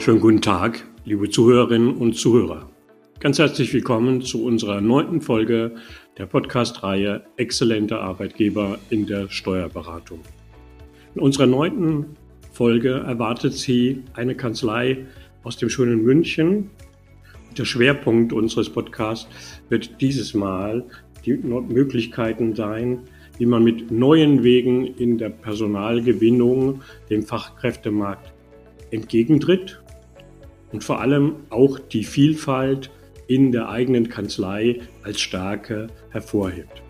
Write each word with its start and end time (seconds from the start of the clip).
Schönen 0.00 0.20
guten 0.20 0.40
Tag, 0.40 0.86
liebe 1.04 1.28
Zuhörerinnen 1.28 1.96
und 1.96 2.14
Zuhörer. 2.14 2.70
Ganz 3.18 3.40
herzlich 3.40 3.74
willkommen 3.74 4.22
zu 4.22 4.44
unserer 4.44 4.80
neunten 4.80 5.20
Folge 5.20 5.74
der 6.16 6.26
Podcast-Reihe 6.26 7.24
Exzellente 7.36 7.98
Arbeitgeber 7.98 8.78
in 8.90 9.06
der 9.06 9.28
Steuerberatung. 9.28 10.20
In 11.16 11.20
unserer 11.20 11.46
neunten 11.46 12.16
Folge 12.52 12.90
erwartet 12.90 13.54
Sie 13.54 14.04
eine 14.14 14.36
Kanzlei 14.36 15.04
aus 15.42 15.56
dem 15.56 15.68
schönen 15.68 16.04
München. 16.04 16.70
Der 17.58 17.64
Schwerpunkt 17.64 18.32
unseres 18.32 18.70
Podcasts 18.70 19.28
wird 19.68 20.00
dieses 20.00 20.32
Mal 20.32 20.84
die 21.26 21.34
Möglichkeiten 21.34 22.54
sein, 22.54 23.00
wie 23.36 23.46
man 23.46 23.64
mit 23.64 23.90
neuen 23.90 24.44
Wegen 24.44 24.86
in 24.86 25.18
der 25.18 25.30
Personalgewinnung 25.30 26.82
dem 27.10 27.24
Fachkräftemarkt 27.24 28.32
entgegentritt 28.92 29.80
und 30.72 30.84
vor 30.84 31.00
allem 31.00 31.36
auch 31.50 31.78
die 31.78 32.04
Vielfalt 32.04 32.90
in 33.26 33.52
der 33.52 33.68
eigenen 33.68 34.08
Kanzlei 34.08 34.80
als 35.02 35.20
Stärke 35.20 35.88
hervorhebt. 36.10 36.82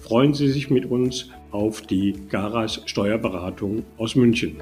Freuen 0.00 0.34
Sie 0.34 0.48
sich 0.48 0.70
mit 0.70 0.84
uns 0.84 1.30
auf 1.50 1.82
die 1.82 2.26
Garas 2.28 2.82
Steuerberatung 2.86 3.84
aus 3.98 4.16
München. 4.16 4.56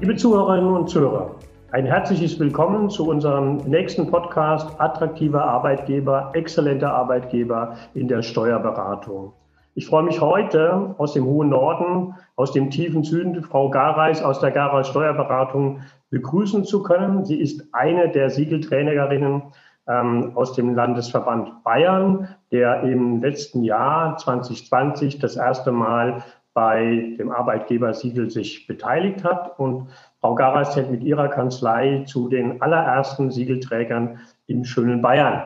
Liebe 0.00 0.16
Zuhörerinnen 0.16 0.72
und 0.72 0.88
Zuhörer, 0.88 1.36
ein 1.72 1.84
herzliches 1.84 2.38
Willkommen 2.38 2.88
zu 2.88 3.08
unserem 3.08 3.56
nächsten 3.68 4.10
Podcast 4.10 4.80
Attraktiver 4.80 5.44
Arbeitgeber, 5.44 6.30
exzellenter 6.32 6.92
Arbeitgeber 6.92 7.76
in 7.94 8.08
der 8.08 8.22
Steuerberatung. 8.22 9.32
Ich 9.74 9.86
freue 9.86 10.04
mich 10.04 10.20
heute 10.22 10.94
aus 10.96 11.12
dem 11.12 11.26
hohen 11.26 11.50
Norden, 11.50 12.14
aus 12.36 12.52
dem 12.52 12.70
tiefen 12.70 13.02
Süden, 13.02 13.42
Frau 13.42 13.70
Gareis 13.70 14.22
aus 14.22 14.40
der 14.40 14.50
Gareis 14.50 14.88
Steuerberatung 14.88 15.80
begrüßen 16.10 16.64
zu 16.64 16.82
können. 16.82 17.24
Sie 17.24 17.40
ist 17.40 17.66
eine 17.72 18.10
der 18.10 18.30
Siegeltrainerinnen 18.30 19.42
ähm, 19.88 20.32
aus 20.34 20.52
dem 20.52 20.74
Landesverband 20.74 21.64
Bayern, 21.64 22.28
der 22.52 22.82
im 22.82 23.22
letzten 23.22 23.64
Jahr 23.64 24.16
2020 24.18 25.18
das 25.18 25.36
erste 25.36 25.72
Mal 25.72 26.22
bei 26.52 27.14
dem 27.18 27.30
Arbeitgebersiegel 27.30 28.30
sich 28.30 28.66
beteiligt 28.66 29.24
hat. 29.24 29.58
Und 29.58 29.88
Frau 30.20 30.34
Gareis 30.34 30.72
zählt 30.72 30.90
mit 30.90 31.02
ihrer 31.02 31.28
Kanzlei 31.28 32.04
zu 32.06 32.28
den 32.28 32.62
allerersten 32.62 33.30
Siegelträgern 33.30 34.20
im 34.46 34.64
schönen 34.64 35.02
Bayern. 35.02 35.42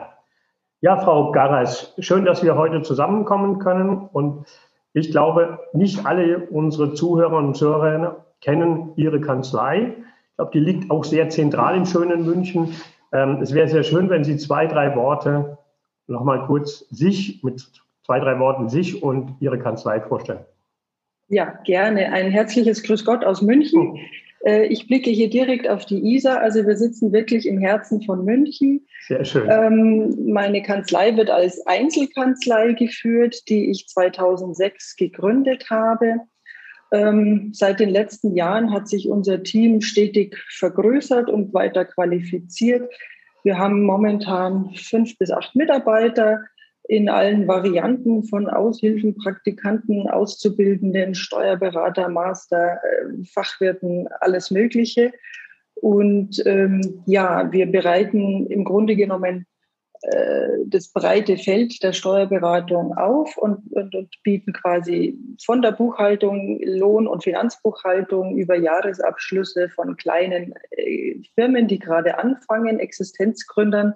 Ja, 0.81 0.97
Frau 0.97 1.31
Gareis, 1.31 1.93
schön, 1.99 2.25
dass 2.25 2.43
wir 2.43 2.55
heute 2.55 2.81
zusammenkommen 2.81 3.59
können. 3.59 4.09
Und 4.11 4.45
ich 4.93 5.11
glaube, 5.11 5.59
nicht 5.73 6.05
alle 6.05 6.47
unsere 6.49 6.93
Zuhörer 6.93 7.37
und 7.37 7.55
Zuhörer 7.55 8.25
kennen 8.41 8.91
Ihre 8.95 9.21
Kanzlei. 9.21 9.93
Ich 10.31 10.35
glaube, 10.37 10.51
die 10.53 10.59
liegt 10.59 10.91
auch 10.91 11.03
sehr 11.03 11.29
zentral 11.29 11.75
im 11.75 11.85
schönen 11.85 12.25
München. 12.25 12.73
Ähm, 13.13 13.39
es 13.41 13.53
wäre 13.53 13.67
sehr 13.67 13.83
schön, 13.83 14.09
wenn 14.09 14.23
Sie 14.23 14.37
zwei, 14.37 14.67
drei 14.67 14.95
Worte 14.95 15.57
nochmal 16.07 16.45
kurz 16.45 16.79
sich 16.89 17.43
mit 17.43 17.65
zwei, 18.03 18.19
drei 18.19 18.39
Worten 18.39 18.69
sich 18.69 19.01
und 19.03 19.35
Ihre 19.39 19.59
Kanzlei 19.59 20.01
vorstellen. 20.01 20.45
Ja, 21.27 21.59
gerne. 21.63 22.11
Ein 22.11 22.29
herzliches 22.29 22.83
Grüß 22.83 23.05
Gott 23.05 23.23
aus 23.23 23.41
München. 23.41 23.97
Äh, 24.45 24.65
ich 24.67 24.87
blicke 24.87 25.09
hier 25.09 25.29
direkt 25.29 25.67
auf 25.67 25.85
die 25.85 25.99
Isar. 26.15 26.39
Also 26.39 26.65
wir 26.65 26.75
sitzen 26.75 27.11
wirklich 27.11 27.47
im 27.47 27.59
Herzen 27.59 28.01
von 28.01 28.25
München. 28.25 28.85
Sehr 29.07 29.25
schön. 29.25 29.49
Ähm, 29.49 30.31
meine 30.31 30.61
Kanzlei 30.61 31.15
wird 31.15 31.29
als 31.29 31.65
Einzelkanzlei 31.67 32.73
geführt, 32.73 33.49
die 33.49 33.69
ich 33.69 33.87
2006 33.87 34.95
gegründet 34.95 35.69
habe. 35.69 36.15
Ähm, 36.91 37.51
seit 37.53 37.79
den 37.79 37.89
letzten 37.89 38.35
Jahren 38.35 38.73
hat 38.73 38.87
sich 38.87 39.07
unser 39.07 39.43
Team 39.43 39.81
stetig 39.81 40.37
vergrößert 40.49 41.29
und 41.29 41.53
weiter 41.53 41.85
qualifiziert. 41.85 42.91
Wir 43.43 43.57
haben 43.57 43.83
momentan 43.83 44.71
fünf 44.75 45.17
bis 45.17 45.31
acht 45.31 45.55
Mitarbeiter 45.55 46.41
in 46.91 47.07
allen 47.07 47.47
Varianten 47.47 48.25
von 48.25 48.49
Aushilfen, 48.49 49.15
Praktikanten, 49.15 50.09
Auszubildenden, 50.09 51.15
Steuerberater, 51.15 52.09
Master, 52.09 52.73
äh, 52.83 53.23
Fachwirten, 53.33 54.09
alles 54.19 54.51
Mögliche. 54.51 55.13
Und 55.75 56.45
ähm, 56.45 57.01
ja, 57.05 57.49
wir 57.49 57.71
bereiten 57.71 58.45
im 58.47 58.65
Grunde 58.65 58.97
genommen 58.97 59.45
äh, 60.01 60.47
das 60.65 60.91
breite 60.91 61.37
Feld 61.37 61.81
der 61.81 61.93
Steuerberatung 61.93 62.97
auf 62.97 63.37
und, 63.37 63.71
und, 63.71 63.95
und, 63.95 64.09
bieten 64.23 64.51
quasi 64.51 65.17
von 65.45 65.61
der 65.61 65.71
Buchhaltung, 65.71 66.59
Lohn- 66.61 67.07
und 67.07 67.23
Finanzbuchhaltung 67.23 68.35
über 68.35 68.55
Jahresabschlüsse 68.57 69.69
von 69.69 69.95
kleinen 69.95 70.53
äh, 70.71 71.21
Firmen, 71.35 71.69
die 71.69 71.79
gerade 71.79 72.17
anfangen, 72.17 72.79
Existenzgründern 72.79 73.93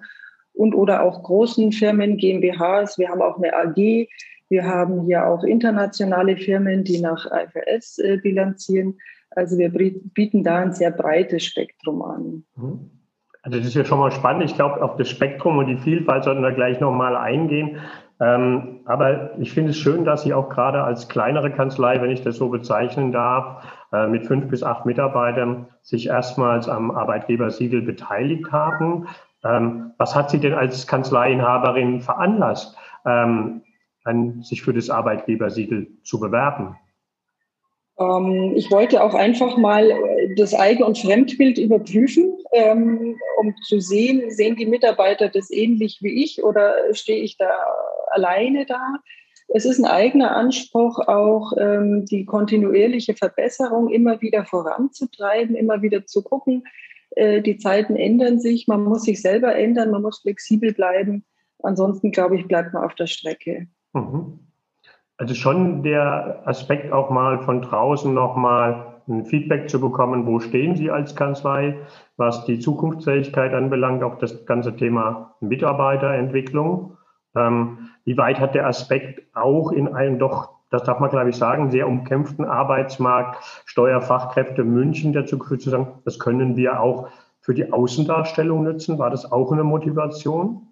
und 0.56 0.74
oder 0.74 1.02
auch 1.02 1.22
großen 1.22 1.72
Firmen, 1.72 2.16
GmbHs. 2.16 2.98
Wir 2.98 3.08
haben 3.08 3.22
auch 3.22 3.36
eine 3.36 3.54
AG. 3.54 4.08
Wir 4.48 4.64
haben 4.64 5.02
hier 5.02 5.26
auch 5.26 5.44
internationale 5.44 6.36
Firmen, 6.36 6.84
die 6.84 7.00
nach 7.00 7.26
IFRS 7.26 7.98
äh, 7.98 8.18
bilanzieren. 8.22 8.98
Also 9.30 9.58
wir 9.58 9.70
bieten 9.70 10.44
da 10.44 10.58
ein 10.58 10.72
sehr 10.72 10.90
breites 10.90 11.44
Spektrum 11.44 12.02
an. 12.02 12.44
Mhm. 12.56 12.90
Also 13.42 13.58
das 13.58 13.68
ist 13.68 13.74
ja 13.74 13.84
schon 13.84 14.00
mal 14.00 14.10
spannend. 14.10 14.44
Ich 14.44 14.56
glaube, 14.56 14.82
auf 14.82 14.96
das 14.96 15.08
Spektrum 15.08 15.58
und 15.58 15.66
die 15.66 15.76
Vielfalt 15.76 16.24
sollten 16.24 16.42
wir 16.42 16.52
gleich 16.52 16.80
nochmal 16.80 17.16
eingehen. 17.16 17.78
Ähm, 18.18 18.80
aber 18.86 19.38
ich 19.38 19.52
finde 19.52 19.70
es 19.70 19.76
schön, 19.76 20.04
dass 20.04 20.22
Sie 20.22 20.32
auch 20.32 20.48
gerade 20.48 20.82
als 20.82 21.08
kleinere 21.08 21.52
Kanzlei, 21.52 22.00
wenn 22.00 22.10
ich 22.10 22.22
das 22.22 22.36
so 22.36 22.48
bezeichnen 22.48 23.12
darf, 23.12 23.62
äh, 23.92 24.06
mit 24.06 24.26
fünf 24.26 24.48
bis 24.48 24.62
acht 24.62 24.86
Mitarbeitern 24.86 25.66
sich 25.82 26.08
erstmals 26.08 26.68
am 26.68 26.90
Arbeitgebersiegel 26.90 27.82
beteiligt 27.82 28.50
haben. 28.52 29.06
Ähm, 29.46 29.92
was 29.98 30.14
hat 30.14 30.30
Sie 30.30 30.40
denn 30.40 30.54
als 30.54 30.86
Kanzleiinhaberin 30.86 32.00
veranlasst, 32.00 32.76
ähm, 33.04 33.62
an, 34.04 34.42
sich 34.42 34.62
für 34.62 34.72
das 34.72 34.90
Arbeitgebersiegel 34.90 35.88
zu 36.02 36.20
bewerben? 36.20 36.76
Ähm, 37.98 38.52
ich 38.56 38.70
wollte 38.70 39.02
auch 39.02 39.14
einfach 39.14 39.56
mal 39.56 39.90
äh, 39.90 40.34
das 40.36 40.54
Eigen- 40.54 40.82
und 40.82 40.98
Fremdbild 40.98 41.58
überprüfen, 41.58 42.36
ähm, 42.52 43.16
um 43.38 43.54
zu 43.66 43.80
sehen, 43.80 44.30
sehen 44.30 44.56
die 44.56 44.66
Mitarbeiter 44.66 45.28
das 45.28 45.50
ähnlich 45.50 45.98
wie 46.02 46.22
ich 46.24 46.42
oder 46.42 46.74
stehe 46.92 47.22
ich 47.22 47.36
da 47.36 47.50
alleine 48.10 48.66
da? 48.66 48.96
Es 49.48 49.64
ist 49.64 49.78
ein 49.78 49.86
eigener 49.86 50.34
Anspruch, 50.34 50.98
auch 51.06 51.52
ähm, 51.58 52.04
die 52.04 52.24
kontinuierliche 52.24 53.14
Verbesserung 53.14 53.88
immer 53.88 54.20
wieder 54.20 54.44
voranzutreiben, 54.44 55.54
immer 55.54 55.82
wieder 55.82 56.04
zu 56.04 56.22
gucken, 56.22 56.64
die 57.16 57.56
Zeiten 57.56 57.96
ändern 57.96 58.38
sich, 58.40 58.68
man 58.68 58.84
muss 58.84 59.04
sich 59.04 59.22
selber 59.22 59.54
ändern, 59.54 59.90
man 59.90 60.02
muss 60.02 60.20
flexibel 60.20 60.74
bleiben. 60.74 61.24
Ansonsten, 61.62 62.10
glaube 62.10 62.36
ich, 62.36 62.46
bleibt 62.46 62.74
man 62.74 62.84
auf 62.84 62.94
der 62.94 63.06
Strecke. 63.06 63.68
Mhm. 63.94 64.40
Also 65.16 65.34
schon 65.34 65.82
der 65.82 66.42
Aspekt 66.44 66.92
auch 66.92 67.08
mal 67.10 67.38
von 67.40 67.62
draußen 67.62 68.12
nochmal 68.12 68.96
ein 69.08 69.24
Feedback 69.24 69.70
zu 69.70 69.80
bekommen, 69.80 70.26
wo 70.26 70.40
stehen 70.40 70.76
Sie 70.76 70.90
als 70.90 71.14
Kanzlei, 71.14 71.78
was 72.16 72.44
die 72.44 72.58
Zukunftsfähigkeit 72.58 73.54
anbelangt, 73.54 74.02
auch 74.02 74.18
das 74.18 74.44
ganze 74.46 74.76
Thema 74.76 75.36
Mitarbeiterentwicklung. 75.40 76.96
Ähm, 77.34 77.90
wie 78.04 78.16
weit 78.16 78.40
hat 78.40 78.54
der 78.54 78.66
Aspekt 78.66 79.22
auch 79.34 79.70
in 79.70 79.88
einem 79.88 80.18
doch 80.18 80.55
das 80.70 80.82
darf 80.82 80.98
man, 80.98 81.10
glaube 81.10 81.30
ich, 81.30 81.36
sagen, 81.36 81.70
sehr 81.70 81.86
umkämpften 81.86 82.44
Arbeitsmarkt, 82.44 83.42
Steuerfachkräfte 83.66 84.64
München 84.64 85.12
dazu 85.12 85.38
geführt 85.38 85.62
zu 85.62 85.70
sagen, 85.70 86.00
das 86.04 86.18
können 86.18 86.56
wir 86.56 86.80
auch 86.80 87.08
für 87.40 87.54
die 87.54 87.72
Außendarstellung 87.72 88.64
nutzen. 88.64 88.98
War 88.98 89.10
das 89.10 89.30
auch 89.30 89.52
eine 89.52 89.62
Motivation? 89.62 90.66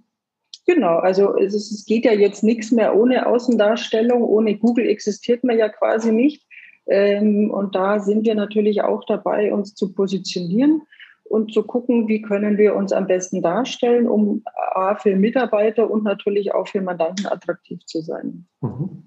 Genau, 0.66 0.98
also 0.98 1.36
es, 1.36 1.54
ist, 1.54 1.70
es 1.70 1.84
geht 1.84 2.04
ja 2.04 2.12
jetzt 2.12 2.42
nichts 2.42 2.72
mehr 2.72 2.96
ohne 2.96 3.26
Außendarstellung. 3.26 4.22
Ohne 4.22 4.56
Google 4.56 4.88
existiert 4.88 5.44
man 5.44 5.58
ja 5.58 5.68
quasi 5.68 6.10
nicht. 6.10 6.44
Ähm, 6.86 7.50
und 7.50 7.74
da 7.74 8.00
sind 8.00 8.24
wir 8.26 8.34
natürlich 8.34 8.82
auch 8.82 9.04
dabei, 9.04 9.52
uns 9.52 9.74
zu 9.74 9.94
positionieren 9.94 10.82
und 11.24 11.52
zu 11.52 11.62
gucken, 11.62 12.08
wie 12.08 12.22
können 12.22 12.58
wir 12.58 12.74
uns 12.74 12.92
am 12.92 13.06
besten 13.06 13.42
darstellen, 13.42 14.08
um 14.08 14.42
A, 14.74 14.94
für 14.94 15.16
Mitarbeiter 15.16 15.90
und 15.90 16.04
natürlich 16.04 16.52
auch 16.52 16.68
für 16.68 16.82
Mandanten 16.82 17.26
attraktiv 17.26 17.84
zu 17.86 18.00
sein. 18.00 18.46
Mhm. 18.60 19.04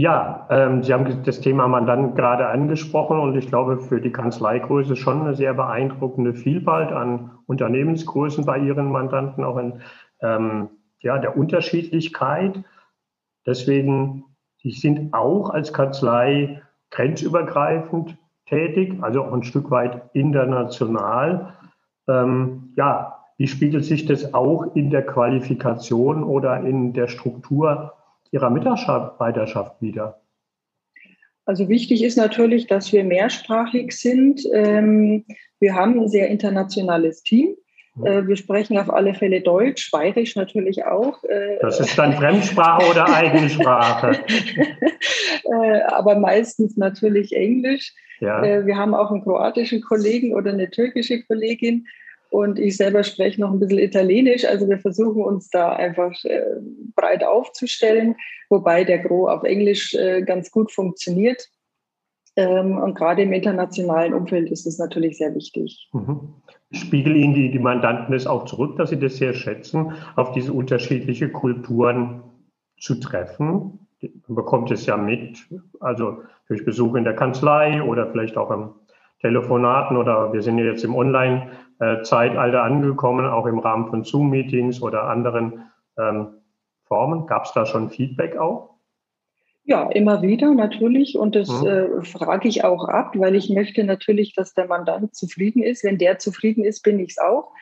Ja, 0.00 0.46
ähm, 0.48 0.82
Sie 0.82 0.94
haben 0.94 1.24
das 1.24 1.42
Thema 1.42 1.68
Mandant 1.68 2.16
gerade 2.16 2.48
angesprochen 2.48 3.18
und 3.18 3.36
ich 3.36 3.48
glaube, 3.48 3.80
für 3.80 4.00
die 4.00 4.10
Kanzleigröße 4.10 4.96
schon 4.96 5.20
eine 5.20 5.34
sehr 5.34 5.52
beeindruckende 5.52 6.32
Vielfalt 6.32 6.90
an 6.90 7.32
Unternehmensgrößen 7.44 8.46
bei 8.46 8.56
Ihren 8.60 8.90
Mandanten, 8.90 9.44
auch 9.44 9.58
in 9.58 9.82
ähm, 10.22 10.70
ja, 11.00 11.18
der 11.18 11.36
Unterschiedlichkeit. 11.36 12.64
Deswegen, 13.46 14.24
Sie 14.62 14.70
sind 14.70 15.12
auch 15.12 15.50
als 15.50 15.74
Kanzlei 15.74 16.62
grenzübergreifend 16.88 18.16
tätig, 18.46 18.96
also 19.02 19.22
auch 19.24 19.34
ein 19.34 19.42
Stück 19.42 19.70
weit 19.70 20.00
international. 20.14 21.52
Ähm, 22.08 22.72
ja, 22.74 23.18
wie 23.36 23.48
spiegelt 23.48 23.84
sich 23.84 24.06
das 24.06 24.32
auch 24.32 24.74
in 24.74 24.88
der 24.88 25.04
Qualifikation 25.04 26.24
oder 26.24 26.60
in 26.60 26.94
der 26.94 27.08
Struktur 27.08 27.92
Ihrer 28.32 28.50
Mitarbeiterschaft 28.50 29.80
wieder? 29.80 30.20
Also 31.44 31.68
wichtig 31.68 32.04
ist 32.04 32.16
natürlich, 32.16 32.66
dass 32.66 32.92
wir 32.92 33.02
mehrsprachig 33.02 33.92
sind. 33.92 34.42
Ähm, 34.52 35.24
wir 35.58 35.74
haben 35.74 36.00
ein 36.00 36.08
sehr 36.08 36.28
internationales 36.28 37.22
Team. 37.22 37.56
Mhm. 37.96 38.06
Äh, 38.06 38.28
wir 38.28 38.36
sprechen 38.36 38.78
auf 38.78 38.88
alle 38.88 39.14
Fälle 39.14 39.40
Deutsch, 39.40 39.90
Bayerisch 39.90 40.36
natürlich 40.36 40.84
auch. 40.84 41.24
Äh, 41.24 41.58
das 41.60 41.80
ist 41.80 41.98
dann 41.98 42.12
Fremdsprache 42.12 42.88
oder 42.90 43.04
Eigensprache? 43.14 44.20
Äh, 45.44 45.80
aber 45.88 46.16
meistens 46.16 46.76
natürlich 46.76 47.34
Englisch. 47.34 47.94
Ja. 48.20 48.42
Wir 48.64 48.76
haben 48.76 48.94
auch 48.94 49.10
einen 49.10 49.22
kroatischen 49.22 49.80
Kollegen 49.80 50.34
oder 50.34 50.52
eine 50.52 50.70
türkische 50.70 51.22
Kollegin. 51.22 51.86
Und 52.30 52.58
ich 52.58 52.76
selber 52.76 53.02
spreche 53.02 53.40
noch 53.40 53.52
ein 53.52 53.58
bisschen 53.58 53.78
Italienisch. 53.78 54.44
Also 54.44 54.68
wir 54.68 54.78
versuchen 54.78 55.22
uns 55.22 55.50
da 55.50 55.72
einfach 55.72 56.14
breit 56.94 57.24
aufzustellen, 57.24 58.14
wobei 58.48 58.84
der 58.84 59.00
Gro 59.00 59.28
auf 59.28 59.42
Englisch 59.42 59.96
ganz 60.26 60.50
gut 60.50 60.72
funktioniert. 60.72 61.48
Ähm, 62.36 62.78
und 62.78 62.94
gerade 62.94 63.22
im 63.22 63.32
internationalen 63.32 64.14
Umfeld 64.14 64.50
ist 64.50 64.66
das 64.66 64.78
natürlich 64.78 65.18
sehr 65.18 65.34
wichtig. 65.34 65.88
Mhm. 65.92 66.34
Spiegeln 66.72 67.16
Ihnen 67.16 67.34
die, 67.34 67.50
die 67.50 67.58
Mandanten 67.58 68.14
es 68.14 68.26
auch 68.26 68.44
zurück, 68.44 68.76
dass 68.76 68.90
sie 68.90 68.98
das 68.98 69.16
sehr 69.16 69.34
schätzen, 69.34 69.92
auf 70.14 70.32
diese 70.32 70.52
unterschiedlichen 70.52 71.32
Kulturen 71.32 72.22
zu 72.78 73.00
treffen? 73.00 73.86
Man 74.00 74.36
bekommt 74.36 74.70
es 74.70 74.86
ja 74.86 74.96
mit, 74.96 75.46
also 75.80 76.18
durch 76.48 76.64
Besuch 76.64 76.94
in 76.94 77.04
der 77.04 77.16
Kanzlei 77.16 77.82
oder 77.82 78.10
vielleicht 78.10 78.36
auch 78.36 78.50
im 78.50 78.70
Telefonaten 79.20 79.96
oder 79.96 80.32
wir 80.32 80.40
sind 80.40 80.58
ja 80.58 80.64
jetzt 80.64 80.84
im 80.84 80.94
Online-Zeitalter 81.80 82.62
angekommen, 82.62 83.26
auch 83.26 83.46
im 83.46 83.58
Rahmen 83.58 83.88
von 83.88 84.04
Zoom-Meetings 84.04 84.82
oder 84.82 85.04
anderen 85.04 85.70
ähm, 85.98 86.28
Formen. 86.84 87.26
Gab 87.26 87.44
es 87.44 87.52
da 87.52 87.66
schon 87.66 87.90
Feedback 87.90 88.36
auch? 88.36 88.70
Ja, 89.64 89.88
immer 89.90 90.22
wieder 90.22 90.54
natürlich. 90.54 91.16
Und 91.16 91.36
das 91.36 91.48
mhm. 91.48 91.66
äh, 91.66 92.04
frage 92.04 92.48
ich 92.48 92.64
auch 92.64 92.88
ab, 92.88 93.12
weil 93.16 93.34
ich 93.34 93.50
möchte 93.50 93.84
natürlich, 93.84 94.34
dass 94.34 94.54
der 94.54 94.66
Mandant 94.66 95.14
zufrieden 95.14 95.62
ist. 95.62 95.84
Wenn 95.84 95.98
der 95.98 96.18
zufrieden 96.18 96.64
ist, 96.64 96.82
bin 96.82 96.98
ich 96.98 97.10
es 97.10 97.18
auch. 97.18 97.52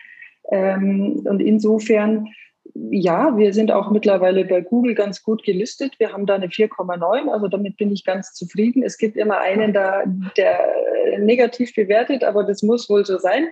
Ähm, 0.50 1.22
und 1.24 1.40
insofern, 1.40 2.28
ja, 2.74 3.36
wir 3.36 3.52
sind 3.52 3.70
auch 3.70 3.90
mittlerweile 3.90 4.44
bei 4.44 4.62
Google 4.62 4.94
ganz 4.94 5.22
gut 5.22 5.42
gelistet. 5.42 5.98
Wir 5.98 6.12
haben 6.12 6.24
da 6.24 6.36
eine 6.36 6.46
4,9, 6.46 7.28
also 7.30 7.48
damit 7.48 7.76
bin 7.76 7.92
ich 7.92 8.04
ganz 8.04 8.32
zufrieden. 8.32 8.82
Es 8.82 8.96
gibt 8.96 9.16
immer 9.16 9.38
einen 9.38 9.72
da, 9.72 10.04
der 10.36 10.58
negativ 11.18 11.74
bewertet, 11.74 12.24
aber 12.24 12.44
das 12.44 12.62
muss 12.62 12.88
wohl 12.88 13.04
so 13.04 13.18
sein, 13.18 13.48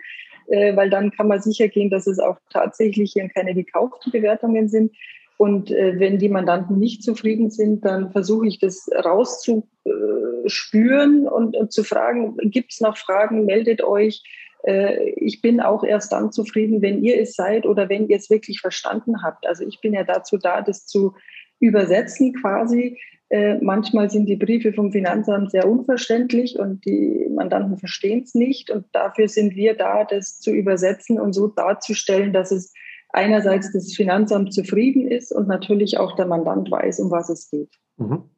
äh, 0.48 0.76
weil 0.76 0.90
dann 0.90 1.10
kann 1.10 1.28
man 1.28 1.40
sicher 1.40 1.68
gehen, 1.68 1.88
dass 1.90 2.06
es 2.06 2.18
auch 2.18 2.36
tatsächlich 2.50 3.14
keine 3.34 3.54
gekauften 3.54 4.12
Bewertungen 4.12 4.68
sind. 4.68 4.94
Und 5.38 5.70
äh, 5.70 5.98
wenn 5.98 6.18
die 6.18 6.30
Mandanten 6.30 6.78
nicht 6.78 7.02
zufrieden 7.02 7.50
sind, 7.50 7.84
dann 7.84 8.12
versuche 8.12 8.46
ich 8.46 8.58
das 8.58 8.88
rauszuspüren 9.04 11.28
und, 11.28 11.54
und 11.56 11.72
zu 11.72 11.84
fragen, 11.84 12.38
gibt 12.38 12.72
es 12.72 12.80
noch 12.80 12.96
Fragen, 12.96 13.44
meldet 13.44 13.82
euch. 13.82 14.22
Äh, 14.66 15.10
ich 15.10 15.42
bin 15.42 15.60
auch 15.60 15.84
erst 15.84 16.12
dann 16.12 16.32
zufrieden, 16.32 16.80
wenn 16.80 17.04
ihr 17.04 17.20
es 17.20 17.34
seid 17.34 17.66
oder 17.66 17.90
wenn 17.90 18.08
ihr 18.08 18.16
es 18.16 18.30
wirklich 18.30 18.60
verstanden 18.60 19.22
habt. 19.22 19.46
Also 19.46 19.66
ich 19.66 19.78
bin 19.80 19.92
ja 19.92 20.04
dazu 20.04 20.38
da, 20.38 20.62
das 20.62 20.86
zu 20.86 21.14
übersetzen 21.60 22.34
quasi. 22.34 22.98
Äh, 23.28 23.58
manchmal 23.60 24.08
sind 24.08 24.26
die 24.26 24.36
Briefe 24.36 24.72
vom 24.72 24.92
Finanzamt 24.92 25.50
sehr 25.50 25.68
unverständlich 25.68 26.58
und 26.58 26.84
die 26.84 27.28
Mandanten 27.34 27.76
verstehen 27.76 28.22
es 28.22 28.34
nicht. 28.34 28.70
Und 28.70 28.86
dafür 28.92 29.28
sind 29.28 29.56
wir 29.56 29.76
da, 29.76 30.04
das 30.04 30.38
zu 30.38 30.52
übersetzen 30.52 31.20
und 31.20 31.32
so 31.32 31.48
darzustellen, 31.48 32.32
dass 32.32 32.52
es 32.52 32.72
einerseits 33.08 33.72
das 33.72 33.94
Finanzamt 33.94 34.52
zufrieden 34.52 35.08
ist 35.08 35.32
und 35.32 35.48
natürlich 35.48 35.98
auch 35.98 36.14
der 36.14 36.26
Mandant 36.26 36.70
weiß, 36.70 37.00
um 37.00 37.10
was 37.10 37.28
es 37.28 37.50
geht. 37.50 37.74
Mhm. 37.96 38.30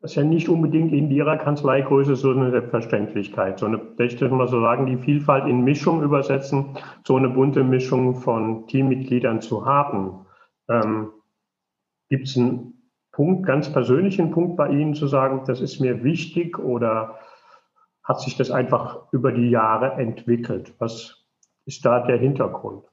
Das 0.00 0.12
ist 0.12 0.16
ja 0.16 0.22
nicht 0.22 0.48
unbedingt 0.48 0.92
in 0.92 1.10
Ihrer 1.10 1.36
Kanzleigröße 1.36 2.14
so 2.14 2.30
eine 2.30 2.52
Selbstverständlichkeit, 2.52 3.58
so 3.58 3.66
eine, 3.66 3.80
ich 3.98 4.20
mal 4.20 4.46
so 4.46 4.60
sagen, 4.60 4.86
die 4.86 4.96
Vielfalt 4.96 5.48
in 5.48 5.64
Mischung 5.64 6.02
übersetzen, 6.02 6.76
so 7.04 7.16
eine 7.16 7.28
bunte 7.28 7.64
Mischung 7.64 8.14
von 8.14 8.68
Teammitgliedern 8.68 9.40
zu 9.40 9.66
haben. 9.66 10.24
Ähm, 10.68 11.08
Gibt 12.08 12.28
es 12.28 12.36
einen 12.36 12.77
Punkt, 13.18 13.46
ganz 13.46 13.72
persönlichen 13.72 14.30
Punkt 14.30 14.56
bei 14.56 14.68
Ihnen 14.68 14.94
zu 14.94 15.08
sagen, 15.08 15.42
das 15.44 15.60
ist 15.60 15.80
mir 15.80 16.04
wichtig 16.04 16.56
oder 16.56 17.18
hat 18.04 18.20
sich 18.20 18.36
das 18.36 18.52
einfach 18.52 19.12
über 19.12 19.32
die 19.32 19.50
Jahre 19.50 20.00
entwickelt? 20.00 20.72
Was 20.78 21.26
ist 21.66 21.84
da 21.84 22.06
der 22.06 22.18
Hintergrund? 22.18 22.84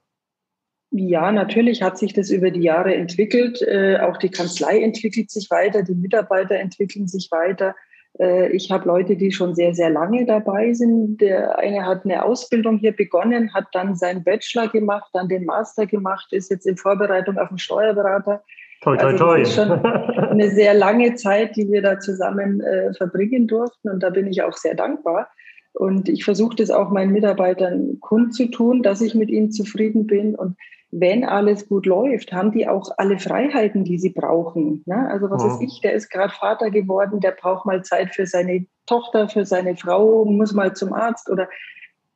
Ja, 0.89 1.31
natürlich 1.31 1.83
hat 1.83 1.99
sich 1.99 2.13
das 2.13 2.31
über 2.31 2.49
die 2.49 2.63
Jahre 2.63 2.95
entwickelt. 2.95 3.61
Äh, 3.61 3.99
auch 3.99 4.17
die 4.17 4.31
Kanzlei 4.31 4.81
entwickelt 4.81 5.29
sich 5.29 5.51
weiter, 5.51 5.83
die 5.83 5.93
Mitarbeiter 5.93 6.55
entwickeln 6.55 7.07
sich 7.07 7.29
weiter. 7.29 7.75
Äh, 8.19 8.49
ich 8.49 8.71
habe 8.71 8.87
Leute, 8.87 9.17
die 9.17 9.31
schon 9.31 9.53
sehr, 9.53 9.75
sehr 9.75 9.91
lange 9.91 10.25
dabei 10.25 10.73
sind. 10.73 11.21
Der 11.21 11.59
eine 11.59 11.85
hat 11.85 12.03
eine 12.03 12.25
Ausbildung 12.25 12.79
hier 12.79 12.95
begonnen, 12.95 13.53
hat 13.53 13.67
dann 13.73 13.95
seinen 13.95 14.23
Bachelor 14.23 14.69
gemacht, 14.69 15.11
dann 15.13 15.29
den 15.29 15.45
Master 15.45 15.85
gemacht, 15.85 16.33
ist 16.33 16.49
jetzt 16.49 16.65
in 16.65 16.77
Vorbereitung 16.77 17.37
auf 17.37 17.49
einen 17.49 17.59
Steuerberater. 17.59 18.43
Toi, 18.85 18.97
toi, 18.97 19.13
toi. 19.13 19.39
Also 19.39 19.39
das 19.39 19.49
ist 19.49 19.55
schon 19.55 19.71
eine 20.29 20.51
sehr 20.51 20.75
lange 20.75 21.15
Zeit, 21.15 21.55
die 21.55 21.67
wir 21.71 21.81
da 21.81 21.99
zusammen 21.99 22.61
äh, 22.61 22.93
verbringen 22.93 23.47
durften. 23.47 23.89
Und 23.89 24.03
da 24.03 24.11
bin 24.11 24.27
ich 24.27 24.43
auch 24.43 24.53
sehr 24.53 24.75
dankbar. 24.75 25.27
Und 25.73 26.07
ich 26.07 26.23
versuche 26.23 26.55
das 26.55 26.69
auch 26.69 26.91
meinen 26.91 27.11
Mitarbeitern 27.11 27.99
kundzutun, 27.99 28.83
dass 28.83 29.01
ich 29.01 29.15
mit 29.15 29.29
ihnen 29.31 29.51
zufrieden 29.51 30.05
bin. 30.05 30.35
Und 30.35 30.55
wenn 30.91 31.25
alles 31.25 31.67
gut 31.67 31.87
läuft, 31.87 32.31
haben 32.31 32.51
die 32.51 32.67
auch 32.67 32.91
alle 32.97 33.17
Freiheiten, 33.17 33.85
die 33.85 33.97
sie 33.97 34.11
brauchen. 34.11 34.83
Ne? 34.85 35.09
Also 35.09 35.31
was 35.31 35.43
ist 35.43 35.61
ich, 35.63 35.81
der 35.81 35.93
ist 35.93 36.11
gerade 36.11 36.31
Vater 36.31 36.69
geworden, 36.69 37.19
der 37.21 37.31
braucht 37.31 37.65
mal 37.65 37.83
Zeit 37.83 38.13
für 38.13 38.27
seine 38.27 38.67
Tochter, 38.85 39.27
für 39.27 39.45
seine 39.45 39.75
Frau, 39.75 40.25
muss 40.25 40.53
mal 40.53 40.75
zum 40.75 40.93
Arzt 40.93 41.27
oder 41.31 41.49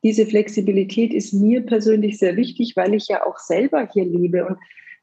diese 0.04 0.24
Flexibilität 0.24 1.12
ist 1.12 1.34
mir 1.34 1.66
persönlich 1.66 2.18
sehr 2.18 2.36
wichtig, 2.36 2.74
weil 2.76 2.94
ich 2.94 3.08
ja 3.08 3.26
auch 3.26 3.38
selber 3.38 3.88
hier 3.92 4.04
lebe. 4.04 4.46
Und 4.46 4.56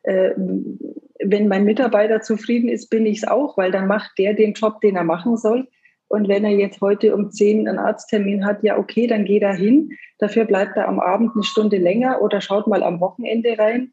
wenn 0.08 1.48
mein 1.48 1.66
Mitarbeiter 1.66 2.22
zufrieden 2.22 2.70
ist, 2.70 2.90
bin 2.90 3.06
ich 3.06 3.20
es 3.20 3.28
auch, 3.28 3.58
weil 3.58 3.72
dann 3.72 3.88
macht 3.88 4.18
der 4.18 4.34
den 4.34 4.54
Job, 4.54 4.82
den 4.82 4.96
er 4.96 5.04
machen 5.04 5.38
soll. 5.38 5.68
Und 6.10 6.30
wenn 6.30 6.46
er 6.46 6.52
jetzt 6.52 6.80
heute 6.80 7.14
um 7.14 7.32
10 7.32 7.68
einen 7.68 7.80
Arzttermin 7.80 8.46
hat, 8.46 8.64
ja, 8.64 8.78
okay, 8.78 9.08
dann 9.08 9.26
geht 9.26 9.42
er 9.42 9.54
hin. 9.54 9.92
Dafür 10.20 10.46
bleibt 10.46 10.78
er 10.78 10.88
am 10.88 11.00
Abend 11.00 11.32
eine 11.36 11.44
Stunde 11.44 11.78
länger 11.78 12.22
oder 12.22 12.40
schaut 12.40 12.68
mal 12.68 12.82
am 12.82 13.02
Wochenende 13.02 13.58
rein. 13.58 13.92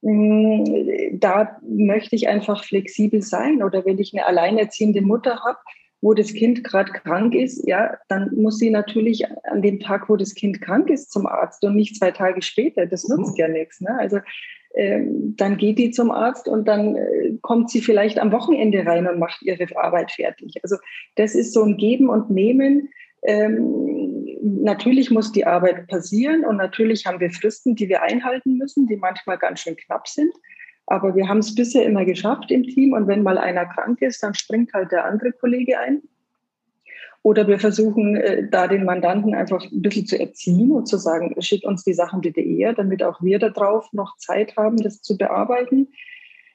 Mm, 0.00 0.64
da 1.20 1.60
möchte 1.62 2.16
ich 2.16 2.28
einfach 2.28 2.64
flexibel 2.64 3.22
sein. 3.22 3.62
Oder 3.62 3.84
wenn 3.84 4.00
ich 4.00 4.12
eine 4.12 4.26
alleinerziehende 4.26 5.02
Mutter 5.02 5.40
habe, 5.44 5.58
wo 6.00 6.14
das 6.14 6.34
Kind 6.34 6.64
gerade 6.64 6.90
krank 6.90 7.32
ist, 7.32 7.64
ja, 7.68 7.96
dann 8.08 8.34
muss 8.34 8.58
sie 8.58 8.70
natürlich 8.70 9.24
an 9.44 9.62
dem 9.62 9.78
Tag, 9.78 10.08
wo 10.08 10.16
das 10.16 10.34
Kind 10.34 10.60
krank 10.60 10.90
ist, 10.90 11.12
zum 11.12 11.26
Arzt 11.26 11.64
und 11.64 11.76
nicht 11.76 11.96
zwei 11.96 12.10
Tage 12.10 12.42
später. 12.42 12.86
Das 12.86 13.06
nutzt 13.06 13.38
ja 13.38 13.46
nichts. 13.46 13.80
Ne? 13.80 13.96
Also 14.00 14.18
dann 14.74 15.58
geht 15.58 15.78
die 15.78 15.90
zum 15.90 16.10
Arzt 16.10 16.48
und 16.48 16.66
dann 16.66 16.96
äh, 16.96 17.34
kommt 17.42 17.70
sie 17.70 17.80
vielleicht 17.80 18.18
am 18.18 18.32
Wochenende 18.32 18.86
rein 18.86 19.06
und 19.06 19.18
macht 19.18 19.42
ihre 19.42 19.66
Arbeit 19.76 20.12
fertig. 20.12 20.54
Also 20.62 20.76
das 21.16 21.34
ist 21.34 21.52
so 21.52 21.62
ein 21.62 21.76
Geben 21.76 22.08
und 22.08 22.30
Nehmen. 22.30 22.88
Ähm, 23.24 24.26
natürlich 24.42 25.10
muss 25.10 25.30
die 25.30 25.46
Arbeit 25.46 25.86
passieren 25.88 26.44
und 26.44 26.56
natürlich 26.56 27.06
haben 27.06 27.20
wir 27.20 27.30
Fristen, 27.30 27.74
die 27.76 27.88
wir 27.88 28.02
einhalten 28.02 28.56
müssen, 28.56 28.86
die 28.86 28.96
manchmal 28.96 29.38
ganz 29.38 29.60
schön 29.60 29.76
knapp 29.76 30.08
sind. 30.08 30.32
Aber 30.86 31.14
wir 31.14 31.28
haben 31.28 31.38
es 31.38 31.54
bisher 31.54 31.84
immer 31.84 32.04
geschafft 32.04 32.50
im 32.50 32.64
Team 32.64 32.92
und 32.92 33.06
wenn 33.06 33.22
mal 33.22 33.38
einer 33.38 33.66
krank 33.66 34.02
ist, 34.02 34.22
dann 34.22 34.34
springt 34.34 34.72
halt 34.72 34.90
der 34.90 35.04
andere 35.04 35.32
Kollege 35.32 35.78
ein. 35.78 36.02
Oder 37.22 37.46
wir 37.46 37.60
versuchen 37.60 38.16
äh, 38.16 38.48
da 38.48 38.66
den 38.66 38.84
Mandanten 38.84 39.34
einfach 39.34 39.62
ein 39.62 39.82
bisschen 39.82 40.06
zu 40.06 40.18
erziehen 40.18 40.72
und 40.72 40.86
zu 40.86 40.96
sagen, 40.96 41.34
schick 41.40 41.64
uns 41.64 41.84
die 41.84 41.94
Sachen 41.94 42.20
bitte 42.20 42.40
eher, 42.40 42.72
damit 42.72 43.02
auch 43.02 43.22
wir 43.22 43.38
darauf 43.38 43.92
noch 43.92 44.16
Zeit 44.16 44.56
haben, 44.56 44.76
das 44.76 45.02
zu 45.02 45.16
bearbeiten. 45.16 45.88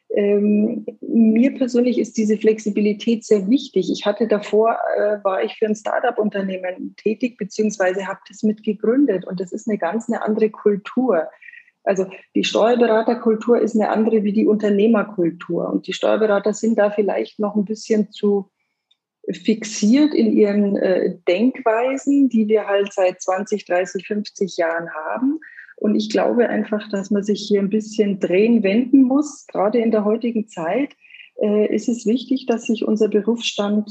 Ähm, 0.10 0.86
mir 1.02 1.54
persönlich 1.56 1.98
ist 1.98 2.18
diese 2.18 2.38
Flexibilität 2.38 3.26
sehr 3.26 3.50
wichtig. 3.50 3.92
Ich 3.92 4.06
hatte 4.06 4.28
davor, 4.28 4.78
äh, 4.98 5.24
war 5.24 5.44
ich 5.44 5.56
für 5.56 5.66
ein 5.66 5.76
Startup-Unternehmen 5.76 6.96
tätig, 6.98 7.38
beziehungsweise 7.38 8.08
habe 8.08 8.20
das 8.28 8.44
mit 8.44 8.64
gegründet. 8.64 9.26
Und 9.26 9.40
das 9.40 9.52
ist 9.52 9.68
eine 9.68 9.78
ganz 9.78 10.10
eine 10.10 10.22
andere 10.22 10.50
Kultur. 10.50 11.28
Also 11.84 12.06
die 12.36 12.44
Steuerberaterkultur 12.44 13.60
ist 13.60 13.76
eine 13.76 13.90
andere 13.90 14.24
wie 14.24 14.34
die 14.34 14.48
Unternehmerkultur. 14.48 15.70
Und 15.70 15.88
die 15.88 15.94
Steuerberater 15.94 16.54
sind 16.54 16.78
da 16.78 16.90
vielleicht 16.90 17.40
noch 17.40 17.56
ein 17.56 17.66
bisschen 17.66 18.12
zu 18.12 18.50
fixiert 19.32 20.14
in 20.14 20.32
ihren 20.32 20.78
äh, 20.78 21.16
Denkweisen, 21.28 22.30
die 22.30 22.48
wir 22.48 22.68
halt 22.68 22.94
seit 22.94 23.22
20, 23.22 23.66
30, 23.66 24.08
50 24.08 24.58
Jahren 24.58 24.90
haben. 24.94 25.40
Und 25.76 25.96
ich 25.96 26.10
glaube 26.10 26.50
einfach, 26.50 26.90
dass 26.90 27.12
man 27.12 27.24
sich 27.24 27.42
hier 27.48 27.60
ein 27.60 27.70
bisschen 27.70 28.20
drehen, 28.20 28.64
wenden 28.64 29.04
muss. 29.04 29.46
Gerade 29.48 29.80
in 29.80 29.92
der 29.92 30.06
heutigen 30.06 30.48
Zeit 30.48 30.94
äh, 31.42 31.74
ist 31.74 31.90
es 31.90 32.06
wichtig, 32.06 32.46
dass 32.48 32.66
sich 32.66 32.86
unser 32.86 33.10
Berufsstand 33.10 33.90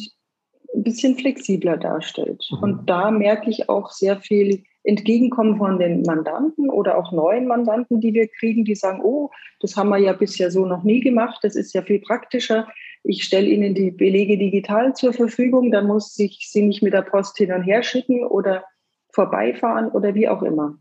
ein 0.75 0.83
bisschen 0.83 1.17
flexibler 1.17 1.77
darstellt. 1.77 2.45
Mhm. 2.51 2.59
Und 2.59 2.91
da 2.91 3.11
merke 3.11 3.51
ich 3.51 3.69
auch 3.69 3.91
sehr 3.91 4.17
viel 4.17 4.65
Entgegenkommen 4.85 5.59
von 5.59 5.79
den 5.79 6.03
Mandanten 6.03 6.71
oder 6.71 6.97
auch 6.97 7.11
neuen 7.13 7.47
Mandanten, 7.47 8.01
die 8.01 8.15
wir 8.15 8.29
kriegen, 8.29 8.65
die 8.65 8.77
sagen, 8.77 9.01
oh, 9.03 9.31
das 9.61 9.77
haben 9.77 9.89
wir 9.89 9.99
ja 9.99 10.13
bisher 10.13 10.51
so 10.51 10.65
noch 10.65 10.85
nie 10.85 11.01
gemacht, 11.01 11.41
das 11.43 11.57
ist 11.57 11.75
ja 11.75 11.83
viel 11.83 11.99
praktischer 12.01 12.69
ich 13.07 13.25
stelle 13.25 13.47
Ihnen 13.47 13.75
die 13.75 13.91
Belege 13.91 14.37
digital 14.37 14.95
zur 14.95 15.13
Verfügung, 15.13 15.71
dann 15.71 15.87
muss 15.87 16.19
ich 16.19 16.49
sie 16.51 16.63
nicht 16.63 16.83
mit 16.83 16.93
der 16.93 17.03
Post 17.03 17.37
hin 17.39 17.53
und 17.53 17.63
her 17.63 17.83
schicken 17.83 18.25
oder 18.27 18.65
vorbeifahren 19.13 19.89
oder 19.89 20.15
wie 20.15 20.29
auch 20.29 20.43
immer. 20.43 20.79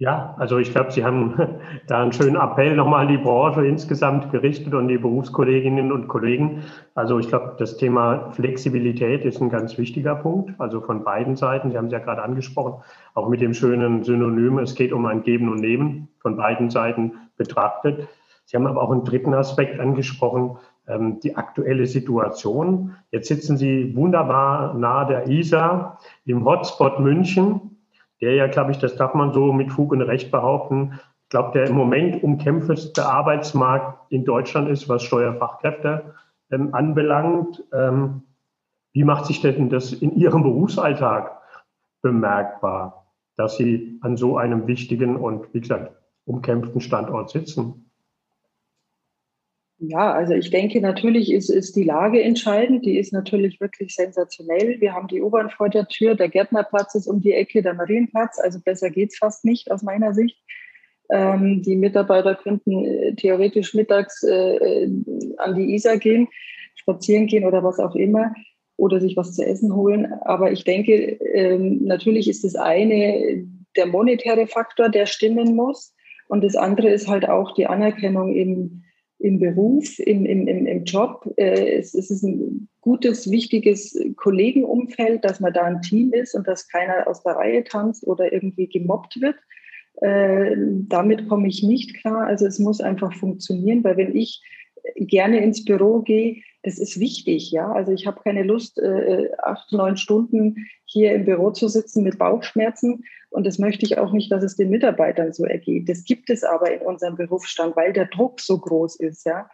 Ja, 0.00 0.34
also 0.38 0.56
ich 0.56 0.70
glaube, 0.72 0.92
Sie 0.92 1.04
haben 1.04 1.34
da 1.86 2.02
einen 2.02 2.12
schönen 2.12 2.36
Appell 2.36 2.74
nochmal 2.74 3.02
an 3.02 3.12
die 3.12 3.18
Branche 3.18 3.66
insgesamt 3.66 4.32
gerichtet 4.32 4.72
und 4.72 4.88
die 4.88 4.96
Berufskolleginnen 4.96 5.92
und 5.92 6.08
Kollegen. 6.08 6.62
Also 6.94 7.18
ich 7.18 7.28
glaube, 7.28 7.56
das 7.58 7.76
Thema 7.76 8.30
Flexibilität 8.30 9.26
ist 9.26 9.42
ein 9.42 9.50
ganz 9.50 9.76
wichtiger 9.76 10.14
Punkt, 10.14 10.58
also 10.58 10.80
von 10.80 11.04
beiden 11.04 11.36
Seiten. 11.36 11.70
Sie 11.70 11.76
haben 11.76 11.86
es 11.86 11.92
ja 11.92 11.98
gerade 11.98 12.22
angesprochen, 12.22 12.82
auch 13.12 13.28
mit 13.28 13.42
dem 13.42 13.52
schönen 13.52 14.02
Synonym, 14.02 14.58
es 14.58 14.74
geht 14.74 14.92
um 14.92 15.04
ein 15.04 15.22
Geben 15.22 15.50
und 15.50 15.60
Nehmen 15.60 16.08
von 16.20 16.34
beiden 16.36 16.70
Seiten 16.70 17.12
betrachtet. 17.36 18.08
Sie 18.50 18.56
haben 18.56 18.66
aber 18.66 18.82
auch 18.82 18.90
einen 18.90 19.04
dritten 19.04 19.32
Aspekt 19.32 19.78
angesprochen, 19.78 20.56
ähm, 20.88 21.20
die 21.20 21.36
aktuelle 21.36 21.86
Situation. 21.86 22.96
Jetzt 23.12 23.28
sitzen 23.28 23.56
Sie 23.56 23.94
wunderbar 23.94 24.74
nahe 24.74 25.06
der 25.06 25.28
ISA 25.28 25.98
im 26.24 26.44
Hotspot 26.44 26.98
München 26.98 27.70
der 28.20 28.34
ja, 28.34 28.46
glaube 28.46 28.72
ich, 28.72 28.78
das 28.78 28.96
darf 28.96 29.14
man 29.14 29.32
so 29.32 29.52
mit 29.52 29.72
Fug 29.72 29.92
und 29.92 30.02
Recht 30.02 30.30
behaupten, 30.30 31.00
ich 31.24 31.30
glaube, 31.30 31.52
der 31.52 31.68
im 31.68 31.76
Moment 31.76 32.24
umkämpfteste 32.24 33.06
Arbeitsmarkt 33.06 34.10
in 34.12 34.24
Deutschland 34.24 34.68
ist, 34.68 34.88
was 34.88 35.04
Steuerfachkräfte 35.04 36.14
ähm, 36.50 36.74
anbelangt. 36.74 37.62
Ähm, 37.72 38.22
wie 38.92 39.04
macht 39.04 39.26
sich 39.26 39.40
denn 39.40 39.70
das 39.70 39.92
in 39.92 40.16
Ihrem 40.16 40.42
Berufsalltag 40.42 41.40
bemerkbar, 42.02 43.06
dass 43.36 43.56
Sie 43.56 43.98
an 44.00 44.16
so 44.16 44.38
einem 44.38 44.66
wichtigen 44.66 45.16
und, 45.16 45.54
wie 45.54 45.60
gesagt, 45.60 45.92
umkämpften 46.24 46.80
Standort 46.80 47.30
sitzen? 47.30 47.89
Ja, 49.82 50.12
also 50.12 50.34
ich 50.34 50.50
denke, 50.50 50.78
natürlich 50.82 51.32
ist, 51.32 51.48
ist 51.48 51.74
die 51.74 51.84
Lage 51.84 52.22
entscheidend. 52.22 52.84
Die 52.84 52.98
ist 52.98 53.14
natürlich 53.14 53.60
wirklich 53.60 53.94
sensationell. 53.94 54.78
Wir 54.78 54.92
haben 54.92 55.08
die 55.08 55.22
U-Bahn 55.22 55.48
vor 55.48 55.70
der 55.70 55.88
Tür, 55.88 56.14
der 56.14 56.28
Gärtnerplatz 56.28 56.94
ist 56.94 57.06
um 57.06 57.20
die 57.20 57.32
Ecke, 57.32 57.62
der 57.62 57.72
Marienplatz. 57.72 58.38
Also 58.38 58.60
besser 58.62 58.90
geht's 58.90 59.16
fast 59.16 59.46
nicht 59.46 59.70
aus 59.70 59.82
meiner 59.82 60.12
Sicht. 60.12 60.38
Ähm, 61.10 61.62
die 61.62 61.76
Mitarbeiter 61.76 62.34
könnten 62.34 62.84
äh, 62.84 63.14
theoretisch 63.14 63.72
mittags 63.72 64.22
äh, 64.22 64.86
an 65.38 65.54
die 65.54 65.74
Isar 65.74 65.96
gehen, 65.96 66.28
spazieren 66.74 67.26
gehen 67.26 67.46
oder 67.46 67.64
was 67.64 67.78
auch 67.78 67.94
immer 67.94 68.34
oder 68.76 69.00
sich 69.00 69.16
was 69.16 69.34
zu 69.34 69.46
essen 69.46 69.74
holen. 69.74 70.12
Aber 70.22 70.52
ich 70.52 70.64
denke, 70.64 70.92
ähm, 70.92 71.84
natürlich 71.84 72.28
ist 72.28 72.44
das 72.44 72.54
eine 72.54 73.46
der 73.76 73.86
monetäre 73.86 74.46
Faktor, 74.46 74.90
der 74.90 75.06
stimmen 75.06 75.56
muss. 75.56 75.94
Und 76.28 76.44
das 76.44 76.54
andere 76.54 76.90
ist 76.90 77.08
halt 77.08 77.26
auch 77.26 77.54
die 77.54 77.66
Anerkennung 77.66 78.34
im 78.34 78.82
im 79.20 79.38
Beruf, 79.38 79.98
im, 79.98 80.24
im, 80.24 80.48
im, 80.48 80.66
im 80.66 80.84
Job. 80.84 81.32
Äh, 81.36 81.76
es, 81.76 81.94
es 81.94 82.10
ist 82.10 82.22
ein 82.22 82.68
gutes, 82.80 83.30
wichtiges 83.30 83.96
Kollegenumfeld, 84.16 85.24
dass 85.24 85.40
man 85.40 85.52
da 85.52 85.62
ein 85.62 85.82
Team 85.82 86.12
ist 86.12 86.34
und 86.34 86.48
dass 86.48 86.68
keiner 86.68 87.06
aus 87.06 87.22
der 87.22 87.34
Reihe 87.34 87.62
tanzt 87.62 88.06
oder 88.06 88.32
irgendwie 88.32 88.66
gemobbt 88.66 89.20
wird. 89.20 89.36
Äh, 90.00 90.56
damit 90.88 91.28
komme 91.28 91.48
ich 91.48 91.62
nicht 91.62 91.94
klar. 92.00 92.26
Also 92.26 92.46
es 92.46 92.58
muss 92.58 92.80
einfach 92.80 93.12
funktionieren, 93.14 93.84
weil 93.84 93.98
wenn 93.98 94.16
ich 94.16 94.42
gerne 94.96 95.42
ins 95.42 95.64
Büro 95.64 96.00
gehe, 96.00 96.42
das 96.62 96.78
ist 96.78 96.98
wichtig, 96.98 97.50
ja. 97.50 97.70
Also 97.72 97.92
ich 97.92 98.06
habe 98.06 98.20
keine 98.22 98.42
Lust, 98.42 98.78
äh, 98.78 99.28
acht, 99.42 99.72
neun 99.72 99.96
Stunden 99.96 100.66
hier 100.84 101.14
im 101.14 101.24
Büro 101.24 101.50
zu 101.50 101.68
sitzen 101.68 102.02
mit 102.02 102.18
Bauchschmerzen, 102.18 103.04
und 103.30 103.46
das 103.46 103.58
möchte 103.58 103.86
ich 103.86 103.96
auch 103.98 104.12
nicht, 104.12 104.30
dass 104.32 104.42
es 104.42 104.56
den 104.56 104.70
Mitarbeitern 104.70 105.32
so 105.32 105.44
ergeht. 105.44 105.88
Das 105.88 106.04
gibt 106.04 106.30
es 106.30 106.42
aber 106.42 106.72
in 106.72 106.82
unserem 106.82 107.16
Berufsstand, 107.16 107.76
weil 107.76 107.92
der 107.92 108.06
Druck 108.06 108.40
so 108.40 108.58
groß 108.58 108.96
ist. 108.96 109.24
Ja, 109.24 109.48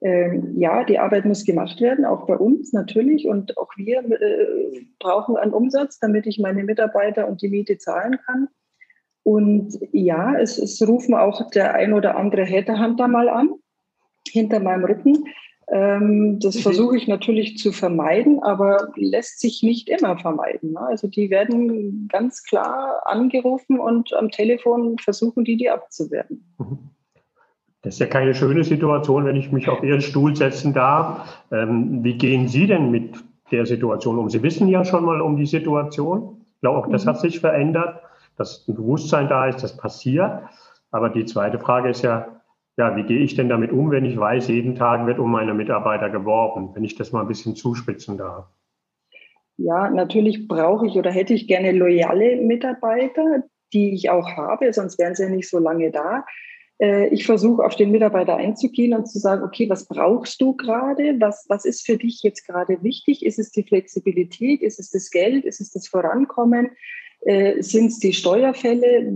ähm, 0.00 0.54
ja 0.58 0.84
die 0.84 0.98
Arbeit 0.98 1.24
muss 1.24 1.44
gemacht 1.44 1.80
werden, 1.80 2.04
auch 2.04 2.26
bei 2.26 2.36
uns 2.36 2.72
natürlich. 2.72 3.28
Und 3.28 3.56
auch 3.56 3.70
wir 3.76 3.98
äh, 4.00 4.84
brauchen 4.98 5.36
einen 5.36 5.52
Umsatz, 5.52 6.00
damit 6.00 6.26
ich 6.26 6.40
meine 6.40 6.64
Mitarbeiter 6.64 7.28
und 7.28 7.40
die 7.40 7.48
Miete 7.48 7.78
zahlen 7.78 8.18
kann. 8.26 8.48
Und 9.22 9.78
ja, 9.92 10.36
es, 10.36 10.58
es 10.58 10.86
rufen 10.86 11.14
auch 11.14 11.50
der 11.50 11.74
ein 11.74 11.92
oder 11.92 12.16
andere 12.16 12.44
Headhunter 12.44 13.06
mal 13.06 13.28
an, 13.28 13.54
hinter 14.28 14.58
meinem 14.58 14.84
Rücken 14.84 15.24
das 15.72 16.56
mhm. 16.56 16.60
versuche 16.62 16.96
ich 16.96 17.06
natürlich 17.06 17.56
zu 17.56 17.70
vermeiden, 17.70 18.42
aber 18.42 18.88
lässt 18.96 19.38
sich 19.38 19.62
nicht 19.62 19.88
immer 19.88 20.18
vermeiden. 20.18 20.72
Ne? 20.72 20.80
Also 20.80 21.06
die 21.06 21.30
werden 21.30 22.08
ganz 22.08 22.42
klar 22.42 23.02
angerufen 23.04 23.78
und 23.78 24.12
am 24.14 24.30
Telefon 24.30 24.98
versuchen 24.98 25.44
die, 25.44 25.56
die 25.56 25.70
abzuwerten. 25.70 26.44
Mhm. 26.58 26.78
Das 27.82 27.94
ist 27.94 28.00
ja 28.00 28.06
keine 28.06 28.34
schöne 28.34 28.64
Situation, 28.64 29.24
wenn 29.24 29.36
ich 29.36 29.52
mich 29.52 29.68
auf 29.68 29.82
Ihren 29.82 30.00
Stuhl 30.00 30.34
setzen 30.34 30.74
darf. 30.74 31.44
Ähm, 31.52 32.02
wie 32.02 32.18
gehen 32.18 32.48
Sie 32.48 32.66
denn 32.66 32.90
mit 32.90 33.14
der 33.52 33.64
Situation 33.64 34.18
um? 34.18 34.28
Sie 34.28 34.42
wissen 34.42 34.66
ja 34.68 34.84
schon 34.84 35.04
mal 35.04 35.20
um 35.20 35.36
die 35.36 35.46
Situation. 35.46 36.44
Ich 36.56 36.60
glaube, 36.62 36.80
auch 36.80 36.90
das 36.90 37.04
mhm. 37.04 37.10
hat 37.10 37.20
sich 37.20 37.38
verändert, 37.38 38.02
dass 38.36 38.66
ein 38.66 38.74
Bewusstsein 38.74 39.28
da 39.28 39.46
ist, 39.46 39.62
das 39.62 39.76
passiert. 39.76 40.42
Aber 40.90 41.10
die 41.10 41.24
zweite 41.24 41.60
Frage 41.60 41.90
ist 41.90 42.02
ja, 42.02 42.39
ja, 42.80 42.96
wie 42.96 43.02
gehe 43.02 43.18
ich 43.18 43.34
denn 43.36 43.50
damit 43.50 43.72
um, 43.72 43.90
wenn 43.90 44.06
ich 44.06 44.16
weiß, 44.16 44.48
jeden 44.48 44.74
Tag 44.74 45.06
wird 45.06 45.18
um 45.18 45.30
meine 45.30 45.52
Mitarbeiter 45.52 46.08
geworben, 46.08 46.70
wenn 46.74 46.82
ich 46.82 46.94
das 46.94 47.12
mal 47.12 47.20
ein 47.20 47.28
bisschen 47.28 47.54
zuspitzen 47.54 48.16
darf? 48.16 48.46
Ja, 49.58 49.90
natürlich 49.90 50.48
brauche 50.48 50.86
ich 50.86 50.96
oder 50.96 51.10
hätte 51.10 51.34
ich 51.34 51.46
gerne 51.46 51.72
loyale 51.72 52.36
Mitarbeiter, 52.36 53.44
die 53.74 53.92
ich 53.92 54.08
auch 54.08 54.28
habe, 54.30 54.72
sonst 54.72 54.98
wären 54.98 55.14
sie 55.14 55.24
ja 55.24 55.28
nicht 55.28 55.50
so 55.50 55.58
lange 55.58 55.90
da. 55.90 56.24
Äh, 56.78 57.08
ich 57.08 57.26
versuche 57.26 57.62
auf 57.62 57.76
den 57.76 57.90
Mitarbeiter 57.90 58.36
einzugehen 58.36 58.94
und 58.94 59.04
zu 59.04 59.18
sagen, 59.18 59.42
okay, 59.44 59.68
was 59.68 59.86
brauchst 59.86 60.40
du 60.40 60.56
gerade? 60.56 61.16
Was, 61.20 61.44
was 61.50 61.66
ist 61.66 61.84
für 61.84 61.98
dich 61.98 62.22
jetzt 62.22 62.46
gerade 62.46 62.82
wichtig? 62.82 63.26
Ist 63.26 63.38
es 63.38 63.52
die 63.52 63.64
Flexibilität? 63.64 64.62
Ist 64.62 64.80
es 64.80 64.90
das 64.90 65.10
Geld? 65.10 65.44
Ist 65.44 65.60
es 65.60 65.70
das 65.70 65.86
Vorankommen? 65.86 66.70
Äh, 67.26 67.60
Sind 67.60 67.88
es 67.88 67.98
die 67.98 68.14
Steuerfälle? 68.14 69.12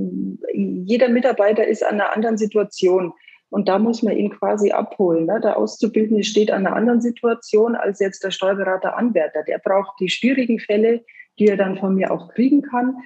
Jeder 0.52 1.08
Mitarbeiter 1.08 1.66
ist 1.66 1.82
an 1.82 1.94
einer 1.94 2.14
anderen 2.14 2.36
Situation. 2.36 3.14
Und 3.54 3.68
da 3.68 3.78
muss 3.78 4.02
man 4.02 4.16
ihn 4.16 4.30
quasi 4.30 4.72
abholen. 4.72 5.26
Ne? 5.26 5.40
Der 5.40 5.56
Auszubildende 5.56 6.24
steht 6.24 6.50
an 6.50 6.66
einer 6.66 6.74
anderen 6.74 7.00
Situation 7.00 7.76
als 7.76 8.00
jetzt 8.00 8.24
der 8.24 8.32
Steuerberater-Anwärter. 8.32 9.44
Der 9.44 9.58
braucht 9.58 10.00
die 10.00 10.08
schwierigen 10.08 10.58
Fälle, 10.58 11.04
die 11.38 11.46
er 11.46 11.56
dann 11.56 11.78
von 11.78 11.94
mir 11.94 12.10
auch 12.10 12.30
kriegen 12.30 12.62
kann. 12.62 12.96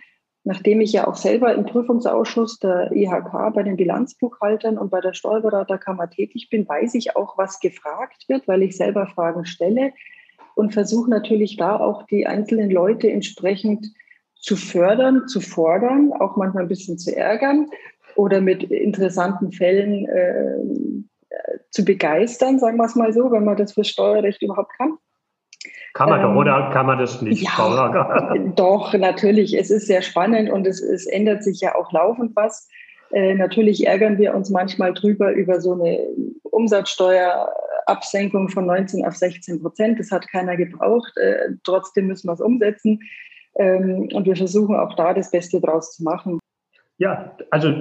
Nachdem 0.45 0.81
ich 0.81 0.91
ja 0.95 1.07
auch 1.07 1.17
selber 1.17 1.55
im 1.55 1.67
Prüfungsausschuss 1.67 2.61
der 2.61 2.91
IHK 2.93 3.53
bei 3.53 3.63
den 3.63 3.77
Bilanzbuchhaltern 3.77 4.79
und 4.79 4.91
bei 4.91 5.03
der 5.03 5.13
Steuerberaterkammer 5.13 6.09
tätig 6.09 6.49
bin, 6.49 6.67
weiß 6.67 6.95
ich 6.95 7.15
auch, 7.15 7.37
was 7.37 7.61
gefragt 7.61 8.25
wird, 8.29 8.49
weil 8.49 8.63
ich 8.63 8.75
selber 8.75 9.07
Fragen 9.07 9.45
stelle 9.45 9.93
und 10.55 10.73
versuche 10.73 11.11
natürlich 11.11 11.59
da 11.59 11.79
auch 11.79 12.05
die 12.05 12.27
einzelnen 12.27 12.71
Leute 12.71 13.11
entsprechend 13.11 13.87
zu 14.35 14.57
fördern, 14.57 15.29
zu 15.29 15.43
fordern, 15.43 16.11
auch 16.15 16.39
manchmal 16.39 16.63
ein 16.63 16.69
bisschen 16.69 16.97
zu 16.97 17.15
ärgern 17.15 17.69
oder 18.19 18.41
mit 18.41 18.65
interessanten 18.65 19.53
Fällen 19.53 20.09
äh, 20.09 20.57
zu 21.71 21.85
begeistern, 21.85 22.59
sagen 22.59 22.77
wir 22.77 22.85
es 22.85 22.97
mal 22.97 23.13
so, 23.13 23.31
wenn 23.31 23.45
man 23.45 23.57
das 23.57 23.75
für 23.75 23.85
Steuerrecht 23.85 24.43
überhaupt 24.43 24.73
kann. 24.77 24.99
Kann 25.95 26.11
man 26.11 26.21
ähm, 26.21 26.27
doch, 26.27 26.35
oder 26.41 26.71
kann 26.73 26.87
man 26.87 26.99
das 26.99 27.23
nicht? 27.23 27.43
Ja, 27.43 28.35
doch, 28.57 28.93
natürlich. 28.95 29.57
Es 29.57 29.71
ist 29.71 29.87
sehr 29.87 30.03
spannend 30.03 30.51
und 30.51 30.67
es, 30.67 30.83
es 30.83 31.07
ändert 31.07 31.45
sich 31.45 31.61
ja 31.61 31.77
auch 31.77 31.93
laufend 31.93 32.35
was. 32.35 32.69
Äh, 33.13 33.35
natürlich 33.35 33.87
ärgern 33.87 34.19
wir 34.19 34.35
uns 34.35 34.51
manchmal 34.51 34.95
drüber 34.95 35.31
über 35.33 35.61
so 35.61 35.75
eine 35.75 36.01
Umsatzsteuerabsenkung 36.43 38.49
von 38.49 38.67
19 38.67 39.07
auf 39.07 39.15
16 39.15 39.63
Prozent. 39.63 40.01
Das 40.01 40.11
hat 40.11 40.29
keiner 40.29 40.57
gebraucht. 40.57 41.17
Äh, 41.17 41.51
trotzdem 41.63 42.09
müssen 42.09 42.27
wir 42.27 42.33
es 42.33 42.41
umsetzen. 42.41 42.99
Ähm, 43.55 44.09
und 44.13 44.27
wir 44.27 44.35
versuchen 44.35 44.75
auch 44.75 44.97
da 44.97 45.15
das 45.15 45.31
Beste 45.31 45.61
draus 45.61 45.95
zu 45.95 46.03
machen. 46.03 46.41
Ja, 46.99 47.37
also 47.51 47.73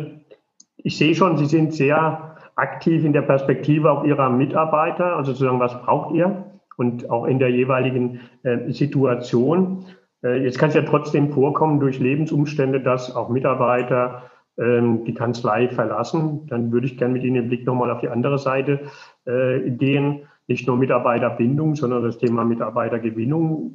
ich 0.87 0.97
sehe 0.97 1.13
schon, 1.13 1.35
Sie 1.35 1.47
sind 1.47 1.73
sehr 1.73 2.37
aktiv 2.55 3.03
in 3.03 3.11
der 3.11 3.21
Perspektive 3.21 3.91
auch 3.91 4.05
Ihrer 4.05 4.29
Mitarbeiter, 4.29 5.17
also 5.17 5.33
sozusagen, 5.33 5.59
was 5.59 5.81
braucht 5.81 6.15
ihr? 6.15 6.45
Und 6.77 7.09
auch 7.09 7.25
in 7.25 7.39
der 7.39 7.51
jeweiligen 7.51 8.21
äh, 8.43 8.71
Situation. 8.71 9.83
Äh, 10.23 10.43
jetzt 10.43 10.57
kann 10.57 10.69
es 10.69 10.75
ja 10.75 10.83
trotzdem 10.83 11.33
vorkommen 11.33 11.81
durch 11.81 11.99
Lebensumstände, 11.99 12.79
dass 12.79 13.13
auch 13.13 13.27
Mitarbeiter 13.27 14.31
ähm, 14.57 15.03
die 15.03 15.13
Kanzlei 15.13 15.67
verlassen. 15.67 16.47
Dann 16.47 16.71
würde 16.71 16.87
ich 16.87 16.97
gerne 16.97 17.15
mit 17.15 17.23
Ihnen 17.23 17.35
den 17.35 17.49
Blick 17.49 17.65
nochmal 17.65 17.91
auf 17.91 17.99
die 17.99 18.07
andere 18.07 18.39
Seite 18.39 18.79
äh, 19.25 19.69
gehen. 19.69 20.21
Nicht 20.47 20.67
nur 20.67 20.77
Mitarbeiterbindung, 20.77 21.75
sondern 21.75 22.01
das 22.03 22.17
Thema 22.17 22.45
Mitarbeitergewinnung. 22.45 23.73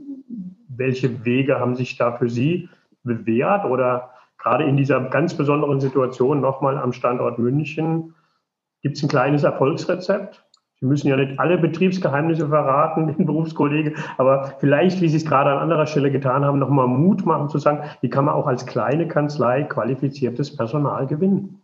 Welche 0.68 1.26
Wege 1.26 1.60
haben 1.60 1.74
sich 1.74 1.98
da 1.98 2.12
für 2.12 2.30
Sie 2.30 2.70
bewährt 3.04 3.66
oder 3.66 4.11
gerade 4.42 4.64
in 4.64 4.76
dieser 4.76 5.00
ganz 5.00 5.34
besonderen 5.34 5.80
Situation 5.80 6.40
nochmal 6.40 6.76
am 6.78 6.92
Standort 6.92 7.38
München, 7.38 8.14
gibt 8.82 8.96
es 8.96 9.02
ein 9.02 9.08
kleines 9.08 9.44
Erfolgsrezept? 9.44 10.44
Sie 10.80 10.86
müssen 10.86 11.06
ja 11.06 11.16
nicht 11.16 11.38
alle 11.38 11.58
Betriebsgeheimnisse 11.58 12.48
verraten, 12.48 13.06
den 13.16 13.24
Berufskollegen, 13.24 13.94
aber 14.18 14.54
vielleicht, 14.58 15.00
wie 15.00 15.08
Sie 15.08 15.16
es 15.16 15.24
gerade 15.24 15.50
an 15.50 15.58
anderer 15.58 15.86
Stelle 15.86 16.10
getan 16.10 16.44
haben, 16.44 16.58
nochmal 16.58 16.88
Mut 16.88 17.24
machen 17.24 17.48
zu 17.48 17.58
sagen, 17.58 17.88
wie 18.00 18.10
kann 18.10 18.24
man 18.24 18.34
auch 18.34 18.48
als 18.48 18.66
kleine 18.66 19.06
Kanzlei 19.06 19.62
qualifiziertes 19.62 20.56
Personal 20.56 21.06
gewinnen? 21.06 21.62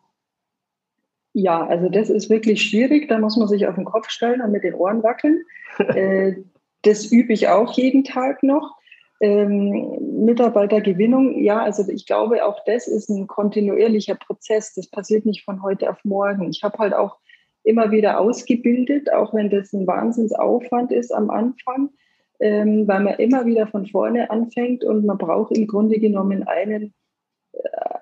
Ja, 1.32 1.66
also 1.66 1.88
das 1.88 2.10
ist 2.10 2.30
wirklich 2.30 2.62
schwierig. 2.62 3.08
Da 3.08 3.18
muss 3.18 3.36
man 3.36 3.48
sich 3.48 3.66
auf 3.66 3.74
den 3.74 3.84
Kopf 3.84 4.08
stellen 4.08 4.40
und 4.40 4.50
mit 4.50 4.64
den 4.64 4.74
Ohren 4.74 5.02
wackeln. 5.02 5.42
Äh, 5.78 6.34
das 6.82 7.12
übe 7.12 7.32
ich 7.32 7.48
auch 7.48 7.72
jeden 7.74 8.02
Tag 8.02 8.42
noch. 8.42 8.74
Ähm, 9.20 10.24
Mitarbeitergewinnung, 10.24 11.42
ja, 11.42 11.60
also 11.60 11.90
ich 11.90 12.06
glaube, 12.06 12.44
auch 12.46 12.64
das 12.64 12.86
ist 12.86 13.08
ein 13.08 13.26
kontinuierlicher 13.26 14.14
Prozess. 14.14 14.74
Das 14.74 14.88
passiert 14.88 15.26
nicht 15.26 15.44
von 15.44 15.62
heute 15.62 15.90
auf 15.90 16.04
morgen. 16.04 16.48
Ich 16.50 16.62
habe 16.62 16.78
halt 16.78 16.94
auch 16.94 17.18
immer 17.64 17.90
wieder 17.90 18.20
ausgebildet, 18.20 19.12
auch 19.12 19.34
wenn 19.34 19.50
das 19.50 19.72
ein 19.72 19.86
Wahnsinnsaufwand 19.86 20.92
ist 20.92 21.12
am 21.12 21.30
Anfang, 21.30 21.90
ähm, 22.40 22.86
weil 22.86 23.00
man 23.00 23.14
immer 23.14 23.44
wieder 23.44 23.66
von 23.66 23.86
vorne 23.86 24.30
anfängt 24.30 24.84
und 24.84 25.04
man 25.04 25.18
braucht 25.18 25.56
im 25.56 25.66
Grunde 25.66 25.98
genommen 25.98 26.46
einen 26.46 26.94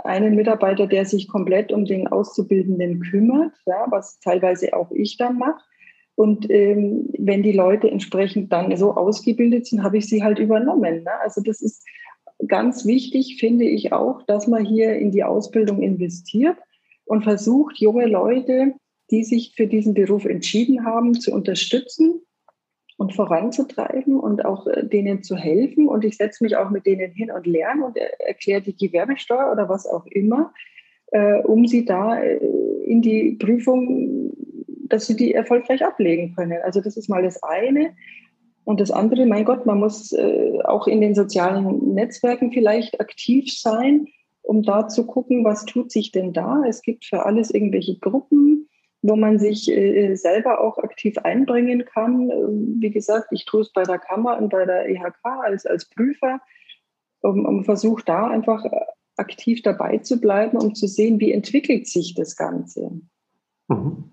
einen 0.04 0.36
Mitarbeiter, 0.36 0.86
der 0.86 1.04
sich 1.04 1.28
komplett 1.28 1.72
um 1.72 1.84
den 1.84 2.08
Auszubildenden 2.08 3.00
kümmert, 3.00 3.52
ja, 3.66 3.86
was 3.90 4.20
teilweise 4.20 4.74
auch 4.74 4.90
ich 4.92 5.16
dann 5.16 5.38
mache. 5.38 5.62
Und 6.16 6.50
ähm, 6.50 7.10
wenn 7.18 7.42
die 7.42 7.52
Leute 7.52 7.90
entsprechend 7.90 8.50
dann 8.52 8.74
so 8.76 8.94
ausgebildet 8.94 9.66
sind, 9.66 9.82
habe 9.82 9.98
ich 9.98 10.06
sie 10.06 10.24
halt 10.24 10.38
übernommen. 10.38 11.04
Ne? 11.04 11.10
Also 11.22 11.42
das 11.42 11.60
ist 11.60 11.84
ganz 12.48 12.86
wichtig, 12.86 13.36
finde 13.38 13.66
ich 13.66 13.92
auch, 13.92 14.22
dass 14.22 14.46
man 14.46 14.64
hier 14.64 14.94
in 14.94 15.12
die 15.12 15.24
Ausbildung 15.24 15.82
investiert 15.82 16.56
und 17.04 17.22
versucht, 17.22 17.78
junge 17.78 18.06
Leute, 18.06 18.74
die 19.10 19.24
sich 19.24 19.54
für 19.54 19.66
diesen 19.66 19.94
Beruf 19.94 20.24
entschieden 20.24 20.84
haben, 20.84 21.14
zu 21.14 21.32
unterstützen 21.32 22.22
und 22.96 23.14
voranzutreiben 23.14 24.18
und 24.18 24.44
auch 24.44 24.66
äh, 24.66 24.86
denen 24.86 25.22
zu 25.22 25.36
helfen. 25.36 25.86
Und 25.86 26.04
ich 26.04 26.16
setze 26.16 26.42
mich 26.42 26.56
auch 26.56 26.70
mit 26.70 26.86
denen 26.86 27.12
hin 27.12 27.30
und 27.30 27.46
lerne 27.46 27.84
und 27.84 27.96
erkläre 27.96 28.62
die 28.62 28.76
Gewerbesteuer 28.76 29.52
oder 29.52 29.68
was 29.68 29.86
auch 29.86 30.06
immer, 30.06 30.52
äh, 31.08 31.40
um 31.40 31.66
sie 31.66 31.84
da 31.84 32.18
äh, 32.18 32.38
in 32.84 33.02
die 33.02 33.32
Prüfung, 33.32 34.32
dass 34.88 35.06
sie 35.06 35.16
die 35.16 35.34
erfolgreich 35.34 35.84
ablegen 35.84 36.34
können. 36.34 36.58
Also 36.62 36.80
das 36.80 36.96
ist 36.96 37.08
mal 37.08 37.22
das 37.22 37.42
eine. 37.42 37.94
Und 38.64 38.80
das 38.80 38.90
andere, 38.90 39.26
mein 39.26 39.44
Gott, 39.44 39.66
man 39.66 39.78
muss 39.78 40.12
äh, 40.12 40.58
auch 40.64 40.86
in 40.86 41.00
den 41.00 41.14
sozialen 41.14 41.94
Netzwerken 41.94 42.52
vielleicht 42.52 43.00
aktiv 43.00 43.52
sein, 43.52 44.06
um 44.42 44.62
da 44.62 44.88
zu 44.88 45.06
gucken, 45.06 45.44
was 45.44 45.64
tut 45.64 45.92
sich 45.92 46.12
denn 46.12 46.32
da. 46.32 46.64
Es 46.68 46.82
gibt 46.82 47.04
für 47.04 47.24
alles 47.24 47.50
irgendwelche 47.50 47.98
Gruppen 47.98 48.68
wo 49.08 49.16
man 49.16 49.38
sich 49.38 49.70
äh, 49.70 50.14
selber 50.14 50.60
auch 50.60 50.78
aktiv 50.78 51.16
einbringen 51.18 51.84
kann. 51.84 52.30
Ähm, 52.30 52.76
wie 52.80 52.90
gesagt, 52.90 53.28
ich 53.30 53.44
tue 53.44 53.60
es 53.62 53.72
bei 53.72 53.82
der 53.84 53.98
Kammer 53.98 54.38
und 54.38 54.50
bei 54.50 54.64
der 54.64 54.88
EHK 54.88 55.24
als, 55.24 55.66
als 55.66 55.88
Prüfer 55.88 56.40
um, 57.20 57.44
um 57.44 57.64
versucht 57.64 58.08
da 58.08 58.26
einfach 58.28 58.64
aktiv 59.16 59.62
dabei 59.62 59.98
zu 59.98 60.20
bleiben, 60.20 60.56
um 60.56 60.74
zu 60.74 60.86
sehen, 60.86 61.20
wie 61.20 61.32
entwickelt 61.32 61.86
sich 61.86 62.14
das 62.14 62.36
Ganze. 62.36 63.00
Mhm. 63.68 64.10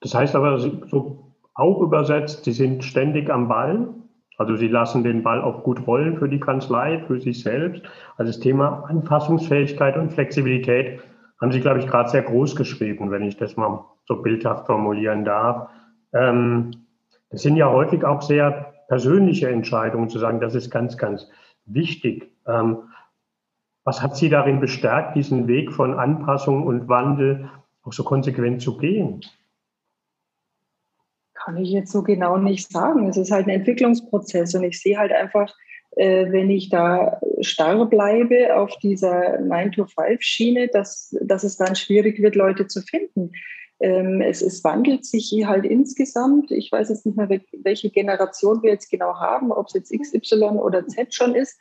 Das 0.00 0.14
heißt 0.14 0.34
aber 0.36 0.58
so 0.58 1.34
auch 1.54 1.80
übersetzt, 1.80 2.44
Sie 2.44 2.52
sind 2.52 2.84
ständig 2.84 3.30
am 3.30 3.48
Ball. 3.48 3.88
Also 4.36 4.54
Sie 4.54 4.68
lassen 4.68 5.02
den 5.02 5.24
Ball 5.24 5.42
auch 5.42 5.64
gut 5.64 5.86
rollen 5.86 6.16
für 6.18 6.28
die 6.28 6.38
Kanzlei, 6.38 7.02
für 7.06 7.20
sich 7.20 7.42
selbst. 7.42 7.82
Also 8.16 8.30
das 8.30 8.40
Thema 8.40 8.84
Anpassungsfähigkeit 8.88 9.96
und 9.96 10.12
Flexibilität 10.12 11.00
haben 11.40 11.50
Sie, 11.50 11.60
glaube 11.60 11.80
ich, 11.80 11.88
gerade 11.88 12.08
sehr 12.08 12.22
groß 12.22 12.54
geschrieben, 12.54 13.10
wenn 13.10 13.24
ich 13.24 13.36
das 13.36 13.56
mal 13.56 13.84
so 14.06 14.22
bildhaft 14.22 14.66
formulieren 14.66 15.24
darf. 15.24 15.68
Ähm, 16.12 16.70
das 17.30 17.42
sind 17.42 17.56
ja 17.56 17.70
häufig 17.70 18.04
auch 18.04 18.22
sehr 18.22 18.72
persönliche 18.88 19.48
Entscheidungen, 19.48 20.08
zu 20.08 20.18
sagen, 20.18 20.40
das 20.40 20.54
ist 20.54 20.70
ganz, 20.70 20.96
ganz 20.96 21.28
wichtig. 21.72 22.32
Ähm, 22.46 22.78
was 23.84 24.02
hat 24.02 24.16
Sie 24.16 24.28
darin 24.28 24.60
bestärkt, 24.60 25.16
diesen 25.16 25.48
Weg 25.48 25.72
von 25.72 25.98
Anpassung 25.98 26.66
und 26.66 26.88
Wandel 26.88 27.50
auch 27.82 27.92
so 27.92 28.04
konsequent 28.04 28.60
zu 28.60 28.76
gehen? 28.76 29.20
Kann 31.32 31.56
ich 31.56 31.70
jetzt 31.70 31.92
so 31.92 32.02
genau 32.02 32.36
nicht 32.36 32.70
sagen. 32.70 33.08
Es 33.08 33.16
ist 33.16 33.30
halt 33.30 33.46
ein 33.46 33.50
Entwicklungsprozess 33.50 34.54
und 34.54 34.64
ich 34.64 34.80
sehe 34.80 34.98
halt 34.98 35.12
einfach, 35.12 35.54
äh, 35.92 36.30
wenn 36.30 36.50
ich 36.50 36.68
da 36.68 37.20
starr 37.40 37.86
bleibe 37.86 38.56
auf 38.56 38.76
dieser 38.78 39.38
9-to-5-Schiene, 39.40 40.68
dass, 40.68 41.16
dass 41.22 41.44
es 41.44 41.56
dann 41.56 41.74
schwierig 41.74 42.20
wird, 42.20 42.34
Leute 42.34 42.66
zu 42.66 42.82
finden. 42.82 43.32
Ähm, 43.80 44.20
es, 44.20 44.42
es 44.42 44.64
wandelt 44.64 45.04
sich 45.04 45.28
hier 45.28 45.48
halt 45.48 45.64
insgesamt. 45.64 46.50
Ich 46.50 46.72
weiß 46.72 46.88
jetzt 46.88 47.06
nicht 47.06 47.16
mehr, 47.16 47.28
welche 47.62 47.90
Generation 47.90 48.62
wir 48.62 48.70
jetzt 48.70 48.90
genau 48.90 49.14
haben, 49.14 49.52
ob 49.52 49.68
es 49.68 49.74
jetzt 49.74 49.92
XY 49.92 50.58
oder 50.58 50.86
Z 50.86 51.14
schon 51.14 51.34
ist. 51.34 51.58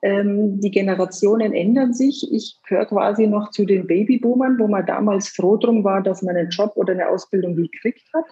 Ähm, 0.00 0.60
die 0.60 0.70
Generationen 0.70 1.52
ändern 1.52 1.92
sich. 1.92 2.32
Ich 2.32 2.60
gehöre 2.66 2.86
quasi 2.86 3.26
noch 3.26 3.50
zu 3.50 3.64
den 3.64 3.86
Babyboomern, 3.86 4.58
wo 4.58 4.68
man 4.68 4.86
damals 4.86 5.28
froh 5.28 5.56
drum 5.56 5.84
war, 5.84 6.02
dass 6.02 6.22
man 6.22 6.36
einen 6.36 6.50
Job 6.50 6.72
oder 6.76 6.92
eine 6.92 7.08
Ausbildung 7.08 7.56
gekriegt 7.56 8.08
hat. 8.14 8.26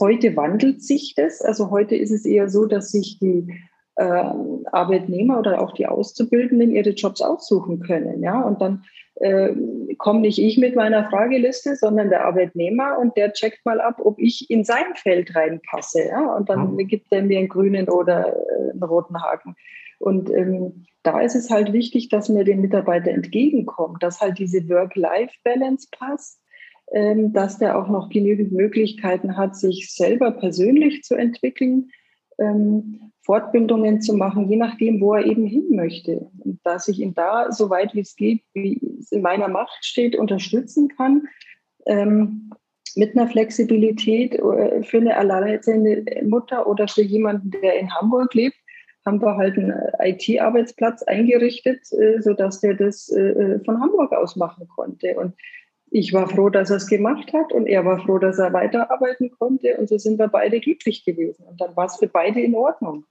Heute 0.00 0.34
wandelt 0.34 0.82
sich 0.82 1.14
das. 1.14 1.42
Also 1.42 1.70
heute 1.70 1.94
ist 1.94 2.10
es 2.10 2.24
eher 2.24 2.48
so, 2.48 2.64
dass 2.64 2.90
sich 2.90 3.18
die 3.20 3.54
äh, 3.96 4.04
Arbeitnehmer 4.72 5.38
oder 5.38 5.60
auch 5.60 5.72
die 5.72 5.86
Auszubildenden 5.86 6.72
ihre 6.72 6.90
Jobs 6.90 7.20
aussuchen 7.20 7.80
können. 7.80 8.22
Ja? 8.22 8.40
Und 8.40 8.60
dann 8.60 8.84
äh, 9.16 9.52
komme 9.98 10.20
nicht 10.20 10.38
ich 10.38 10.58
mit 10.58 10.74
meiner 10.74 11.08
Frageliste, 11.08 11.76
sondern 11.76 12.10
der 12.10 12.24
Arbeitnehmer 12.24 12.98
und 12.98 13.16
der 13.16 13.32
checkt 13.32 13.64
mal 13.64 13.80
ab, 13.80 14.00
ob 14.02 14.18
ich 14.18 14.50
in 14.50 14.64
sein 14.64 14.94
Feld 14.94 15.34
reinpasse. 15.34 16.08
Ja? 16.08 16.34
Und 16.34 16.48
dann 16.48 16.74
mhm. 16.74 16.86
gibt 16.86 17.12
er 17.12 17.22
mir 17.22 17.38
einen 17.38 17.48
grünen 17.48 17.88
oder 17.88 18.28
äh, 18.28 18.70
einen 18.72 18.82
roten 18.82 19.22
Haken. 19.22 19.56
Und 19.98 20.30
ähm, 20.30 20.86
da 21.02 21.20
ist 21.20 21.36
es 21.36 21.50
halt 21.50 21.72
wichtig, 21.72 22.08
dass 22.08 22.28
mir 22.28 22.44
dem 22.44 22.60
Mitarbeiter 22.60 23.10
entgegenkommt, 23.10 24.02
dass 24.02 24.20
halt 24.20 24.38
diese 24.38 24.68
Work-Life-Balance 24.68 25.88
passt, 25.96 26.40
ähm, 26.92 27.32
dass 27.32 27.58
der 27.58 27.78
auch 27.78 27.88
noch 27.88 28.08
genügend 28.08 28.52
Möglichkeiten 28.52 29.36
hat, 29.36 29.56
sich 29.56 29.94
selber 29.94 30.32
persönlich 30.32 31.02
zu 31.02 31.14
entwickeln 31.14 31.90
ähm, 32.38 33.12
Fortbildungen 33.22 34.02
zu 34.02 34.14
machen, 34.14 34.48
je 34.50 34.56
nachdem, 34.56 35.00
wo 35.00 35.14
er 35.14 35.24
eben 35.24 35.46
hin 35.46 35.68
möchte. 35.70 36.30
Und 36.44 36.60
dass 36.64 36.88
ich 36.88 37.00
ihn 37.00 37.14
da, 37.14 37.50
so 37.50 37.70
weit 37.70 37.94
wie 37.94 38.00
es 38.00 38.16
geht, 38.16 38.42
wie 38.52 38.80
es 39.00 39.12
in 39.12 39.22
meiner 39.22 39.48
Macht 39.48 39.84
steht, 39.84 40.14
unterstützen 40.16 40.88
kann, 40.88 41.26
ähm, 41.86 42.50
mit 42.96 43.16
einer 43.16 43.28
Flexibilität 43.28 44.34
äh, 44.34 44.82
für 44.82 44.98
eine 44.98 45.16
alleinerziehende 45.16 46.04
Mutter 46.24 46.66
oder 46.66 46.86
für 46.86 47.02
jemanden, 47.02 47.50
der 47.50 47.78
in 47.78 47.92
Hamburg 47.94 48.34
lebt, 48.34 48.56
haben 49.04 49.20
wir 49.20 49.36
halt 49.36 49.58
einen 49.58 49.74
IT-Arbeitsplatz 50.00 51.02
eingerichtet, 51.02 51.80
äh, 51.92 52.20
sodass 52.20 52.60
der 52.60 52.74
das 52.74 53.10
äh, 53.10 53.58
von 53.64 53.80
Hamburg 53.80 54.12
aus 54.12 54.36
machen 54.36 54.68
konnte. 54.68 55.14
Und 55.16 55.34
ich 55.94 56.12
war 56.12 56.28
froh, 56.28 56.50
dass 56.50 56.70
er 56.70 56.78
es 56.78 56.88
gemacht 56.88 57.32
hat 57.32 57.52
und 57.52 57.66
er 57.66 57.84
war 57.84 58.00
froh, 58.00 58.18
dass 58.18 58.40
er 58.40 58.52
weiterarbeiten 58.52 59.30
konnte 59.38 59.76
und 59.78 59.88
so 59.88 59.96
sind 59.96 60.18
wir 60.18 60.26
beide 60.26 60.58
glücklich 60.58 61.04
gewesen 61.04 61.44
und 61.46 61.60
dann 61.60 61.76
war 61.76 61.86
es 61.86 61.96
für 61.96 62.08
beide 62.08 62.40
in 62.40 62.56
Ordnung. 62.56 63.04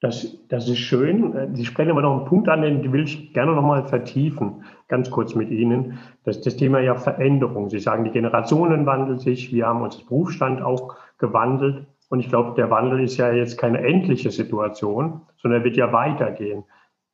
Das, 0.00 0.38
das 0.48 0.68
ist 0.68 0.78
schön. 0.78 1.54
Sie 1.54 1.64
sprechen 1.66 1.90
aber 1.90 2.02
noch 2.02 2.16
einen 2.16 2.26
Punkt 2.26 2.48
an, 2.48 2.62
den 2.62 2.92
will 2.92 3.04
ich 3.04 3.32
gerne 3.34 3.54
noch 3.54 3.62
mal 3.62 3.86
vertiefen, 3.86 4.64
ganz 4.88 5.10
kurz 5.10 5.34
mit 5.34 5.50
Ihnen. 5.50 5.98
Das 6.24 6.40
das 6.40 6.56
Thema 6.56 6.80
ja 6.80 6.94
Veränderung. 6.94 7.68
Sie 7.68 7.78
sagen, 7.78 8.04
die 8.04 8.10
Generationen 8.10 8.86
wandeln 8.86 9.18
sich, 9.18 9.52
wir 9.52 9.66
haben 9.66 9.82
uns 9.82 9.98
Berufsstand 10.04 10.62
auch 10.62 10.96
gewandelt 11.18 11.86
und 12.08 12.20
ich 12.20 12.30
glaube, 12.30 12.54
der 12.56 12.70
Wandel 12.70 13.04
ist 13.04 13.18
ja 13.18 13.32
jetzt 13.32 13.58
keine 13.58 13.80
endliche 13.80 14.30
Situation, 14.30 15.20
sondern 15.36 15.62
wird 15.62 15.76
ja 15.76 15.92
weitergehen. 15.92 16.64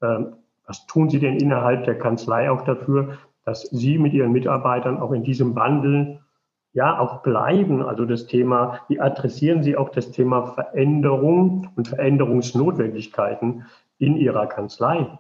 Ähm, 0.03 0.37
was 0.66 0.87
tun 0.87 1.11
Sie 1.11 1.18
denn 1.18 1.37
innerhalb 1.37 1.85
der 1.85 1.99
Kanzlei 1.99 2.49
auch 2.49 2.62
dafür, 2.62 3.18
dass 3.44 3.62
Sie 3.62 3.98
mit 3.98 4.12
Ihren 4.12 4.33
Mitarbeitern 4.33 4.98
auch 4.98 5.12
in 5.12 5.24
diesem 5.24 5.55
Wandel 5.55 6.20
ja 6.72 6.98
auch 6.98 7.22
bleiben. 7.22 7.83
Also 7.83 8.05
das 8.05 8.26
Thema, 8.26 8.81
wie 8.88 9.00
adressieren 9.00 9.62
Sie 9.62 9.76
auch 9.76 9.90
das 9.90 10.11
Thema 10.11 10.55
Veränderung 10.55 11.68
und 11.76 11.88
Veränderungsnotwendigkeiten 11.88 13.66
in 13.98 14.16
Ihrer 14.16 14.46
Kanzlei? 14.46 15.18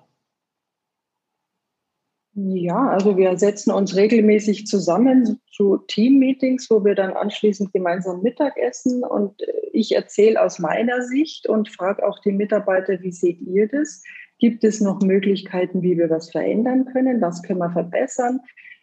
Ja, 2.34 2.88
also 2.88 3.16
wir 3.16 3.36
setzen 3.36 3.72
uns 3.72 3.96
regelmäßig 3.96 4.66
zusammen 4.66 5.40
zu 5.50 5.78
Teammeetings, 5.88 6.70
wo 6.70 6.84
wir 6.84 6.94
dann 6.94 7.12
anschließend 7.12 7.72
gemeinsam 7.72 8.22
Mittagessen 8.22 9.02
und 9.02 9.42
ich 9.72 9.94
erzähle 9.94 10.40
aus 10.40 10.60
meiner 10.60 11.02
Sicht 11.02 11.48
und 11.48 11.68
frage 11.68 12.06
auch 12.06 12.20
die 12.20 12.30
Mitarbeiter, 12.30 13.00
wie 13.02 13.10
seht 13.10 13.40
ihr 13.40 13.68
das? 13.68 14.04
Gibt 14.40 14.64
es 14.64 14.80
noch 14.80 15.00
Möglichkeiten, 15.00 15.82
wie 15.82 15.96
wir 15.96 16.10
was 16.10 16.30
verändern 16.30 16.86
können? 16.86 17.20
Was 17.20 17.42
können 17.42 17.60
wir 17.60 17.70
verbessern? 17.70 18.40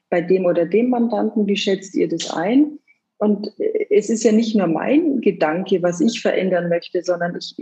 Bei 0.09 0.21
dem 0.21 0.45
oder 0.45 0.65
dem 0.65 0.89
Mandanten, 0.89 1.47
wie 1.47 1.57
schätzt 1.57 1.95
ihr 1.95 2.07
das 2.07 2.31
ein? 2.31 2.79
Und 3.17 3.47
äh, 3.59 3.87
es 3.89 4.09
ist 4.09 4.23
ja 4.23 4.31
nicht 4.31 4.55
nur 4.55 4.67
mein 4.67 5.21
Gedanke, 5.21 5.81
was 5.81 5.99
ich 5.99 6.21
verändern 6.21 6.69
möchte, 6.69 7.01
sondern 7.03 7.35
ich, 7.35 7.55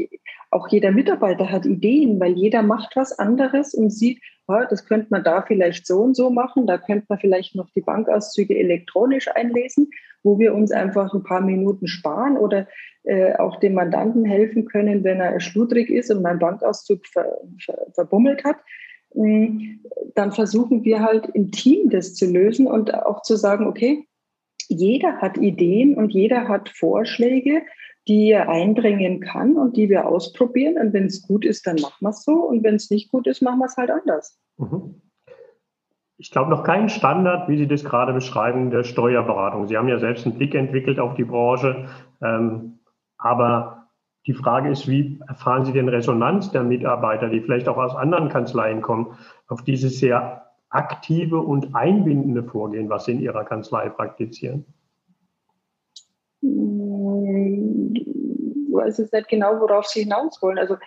auch 0.51 0.67
jeder 0.67 0.91
Mitarbeiter 0.91 1.49
hat 1.49 1.65
Ideen, 1.65 2.19
weil 2.19 2.33
jeder 2.33 2.61
macht 2.61 2.95
was 2.95 3.17
anderes 3.17 3.73
und 3.73 3.89
sieht, 3.89 4.21
oh, 4.47 4.61
das 4.69 4.85
könnte 4.85 5.07
man 5.09 5.23
da 5.23 5.41
vielleicht 5.41 5.87
so 5.87 6.01
und 6.01 6.15
so 6.15 6.29
machen, 6.29 6.67
da 6.67 6.77
könnte 6.77 7.05
man 7.09 7.19
vielleicht 7.19 7.55
noch 7.55 7.69
die 7.71 7.81
Bankauszüge 7.81 8.55
elektronisch 8.57 9.27
einlesen, 9.33 9.89
wo 10.25 10.39
wir 10.39 10.53
uns 10.53 10.71
einfach 10.71 11.13
ein 11.13 11.23
paar 11.23 11.41
Minuten 11.41 11.87
sparen 11.87 12.35
oder 12.35 12.67
äh, 13.03 13.35
auch 13.35 13.59
dem 13.59 13.75
Mandanten 13.75 14.25
helfen 14.25 14.65
können, 14.65 15.03
wenn 15.03 15.19
er 15.19 15.39
schludrig 15.39 15.89
ist 15.89 16.11
und 16.11 16.23
mein 16.23 16.39
Bankauszug 16.39 17.05
ver, 17.05 17.37
ver, 17.63 17.87
verbummelt 17.93 18.43
hat 18.43 18.57
mm, 19.13 19.81
dann 20.15 20.31
versuchen 20.31 20.83
wir 20.83 21.01
halt 21.01 21.27
im 21.33 21.51
Team 21.51 21.89
das 21.89 22.15
zu 22.15 22.25
lösen 22.25 22.67
und 22.67 22.93
auch 22.93 23.21
zu 23.21 23.35
sagen, 23.35 23.67
okay, 23.67 24.07
jeder 24.67 25.17
hat 25.17 25.37
Ideen 25.37 25.95
und 25.95 26.13
jeder 26.13 26.47
hat 26.47 26.69
Vorschläge, 26.69 27.61
die 28.07 28.31
er 28.31 28.49
einbringen 28.49 29.19
kann 29.19 29.57
und 29.57 29.77
die 29.77 29.89
wir 29.89 30.07
ausprobieren. 30.07 30.77
Und 30.77 30.93
wenn 30.93 31.05
es 31.05 31.21
gut 31.23 31.45
ist, 31.45 31.65
dann 31.65 31.77
machen 31.77 31.97
wir 32.01 32.09
es 32.09 32.23
so. 32.23 32.33
Und 32.33 32.63
wenn 32.63 32.75
es 32.75 32.89
nicht 32.89 33.11
gut 33.11 33.27
ist, 33.27 33.41
machen 33.41 33.59
wir 33.59 33.65
es 33.65 33.77
halt 33.77 33.89
anders. 33.89 34.39
Mhm. 34.57 35.01
Ich 36.17 36.31
glaube 36.31 36.49
noch 36.49 36.63
keinen 36.63 36.87
Standard, 36.87 37.49
wie 37.49 37.57
Sie 37.57 37.67
das 37.67 37.83
gerade 37.83 38.13
beschreiben, 38.13 38.71
der 38.71 38.83
Steuerberatung. 38.83 39.67
Sie 39.67 39.77
haben 39.77 39.89
ja 39.89 39.99
selbst 39.99 40.25
einen 40.25 40.37
Blick 40.37 40.55
entwickelt 40.55 40.99
auf 40.99 41.15
die 41.15 41.25
Branche. 41.25 41.87
Ähm, 42.21 42.79
aber 43.17 43.87
die 44.25 44.33
Frage 44.33 44.69
ist, 44.69 44.87
wie 44.87 45.19
erfahren 45.27 45.65
Sie 45.65 45.73
denn 45.73 45.89
Resonanz 45.89 46.51
der 46.51 46.63
Mitarbeiter, 46.63 47.29
die 47.29 47.41
vielleicht 47.41 47.67
auch 47.67 47.77
aus 47.77 47.95
anderen 47.95 48.29
Kanzleien 48.29 48.81
kommen, 48.81 49.17
auf 49.47 49.63
dieses 49.63 49.99
sehr 49.99 50.51
aktive 50.69 51.39
und 51.39 51.75
einbindende 51.75 52.43
Vorgehen, 52.43 52.89
was 52.89 53.05
Sie 53.05 53.11
in 53.11 53.21
Ihrer 53.21 53.43
Kanzlei 53.43 53.89
praktizieren? 53.89 54.65
Ich 56.41 56.47
weiß 58.73 58.97
jetzt 58.99 59.13
nicht 59.13 59.27
genau, 59.27 59.59
worauf 59.59 59.85
Sie 59.85 60.03
hinaus 60.03 60.41
wollen. 60.41 60.57
Also 60.57 60.77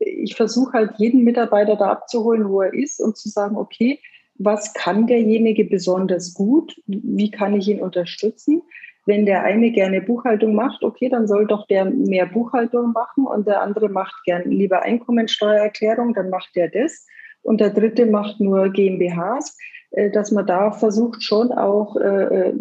ich 0.00 0.34
versuche 0.34 0.72
halt 0.72 0.92
jeden 0.96 1.24
Mitarbeiter 1.24 1.76
da 1.76 1.90
abzuholen, 1.92 2.48
wo 2.48 2.62
er 2.62 2.72
ist 2.72 3.00
und 3.00 3.16
zu 3.16 3.28
sagen, 3.28 3.56
okay, 3.56 4.00
was 4.44 4.74
kann 4.74 5.06
derjenige 5.06 5.64
besonders 5.64 6.34
gut? 6.34 6.80
Wie 6.86 7.30
kann 7.30 7.54
ich 7.54 7.68
ihn 7.68 7.80
unterstützen? 7.80 8.62
Wenn 9.04 9.26
der 9.26 9.42
eine 9.42 9.72
gerne 9.72 10.00
Buchhaltung 10.00 10.54
macht, 10.54 10.84
okay, 10.84 11.08
dann 11.08 11.26
soll 11.26 11.46
doch 11.46 11.66
der 11.66 11.84
mehr 11.86 12.26
Buchhaltung 12.26 12.92
machen 12.92 13.26
und 13.26 13.46
der 13.46 13.60
andere 13.60 13.88
macht 13.88 14.14
gern 14.24 14.48
lieber 14.48 14.82
Einkommensteuererklärung, 14.82 16.14
dann 16.14 16.30
macht 16.30 16.54
der 16.54 16.68
das. 16.68 17.06
Und 17.42 17.60
der 17.60 17.70
dritte 17.70 18.06
macht 18.06 18.38
nur 18.38 18.68
GmbHs, 18.70 19.56
äh, 19.90 20.10
dass 20.10 20.30
man 20.30 20.46
da 20.46 20.70
versucht 20.70 21.22
schon 21.22 21.50
auch 21.50 21.96
äh, 21.96 22.50
äh, 22.50 22.54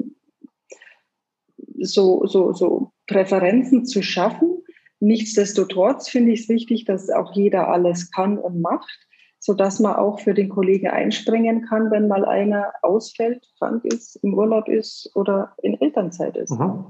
so, 1.80 2.26
so, 2.26 2.54
so 2.54 2.92
Präferenzen 3.08 3.86
zu 3.86 4.02
schaffen. 4.02 4.64
Nichtsdestotrotz 5.00 6.10
finde 6.10 6.32
ich 6.32 6.42
es 6.42 6.50
wichtig, 6.50 6.86
dass 6.86 7.10
auch 7.12 7.34
jeder 7.34 7.68
alles 7.68 8.12
kann 8.12 8.38
und 8.38 8.62
macht 8.62 9.00
sodass 9.42 9.80
man 9.80 9.96
auch 9.96 10.20
für 10.20 10.36
den 10.36 10.50
Kollegen 10.50 10.88
einspringen 10.88 11.66
kann, 11.66 11.90
wenn 11.90 12.08
mal 12.08 12.24
einer 12.26 12.74
ausfällt, 12.84 13.44
krank 13.58 13.84
ist, 13.84 14.16
im 14.18 14.36
Urlaub 14.36 14.68
ist 14.68 15.12
oder 15.16 15.54
in 15.64 15.82
Elternzeit 15.82 16.38
ist. 16.38 16.52
Mhm. 16.52 16.86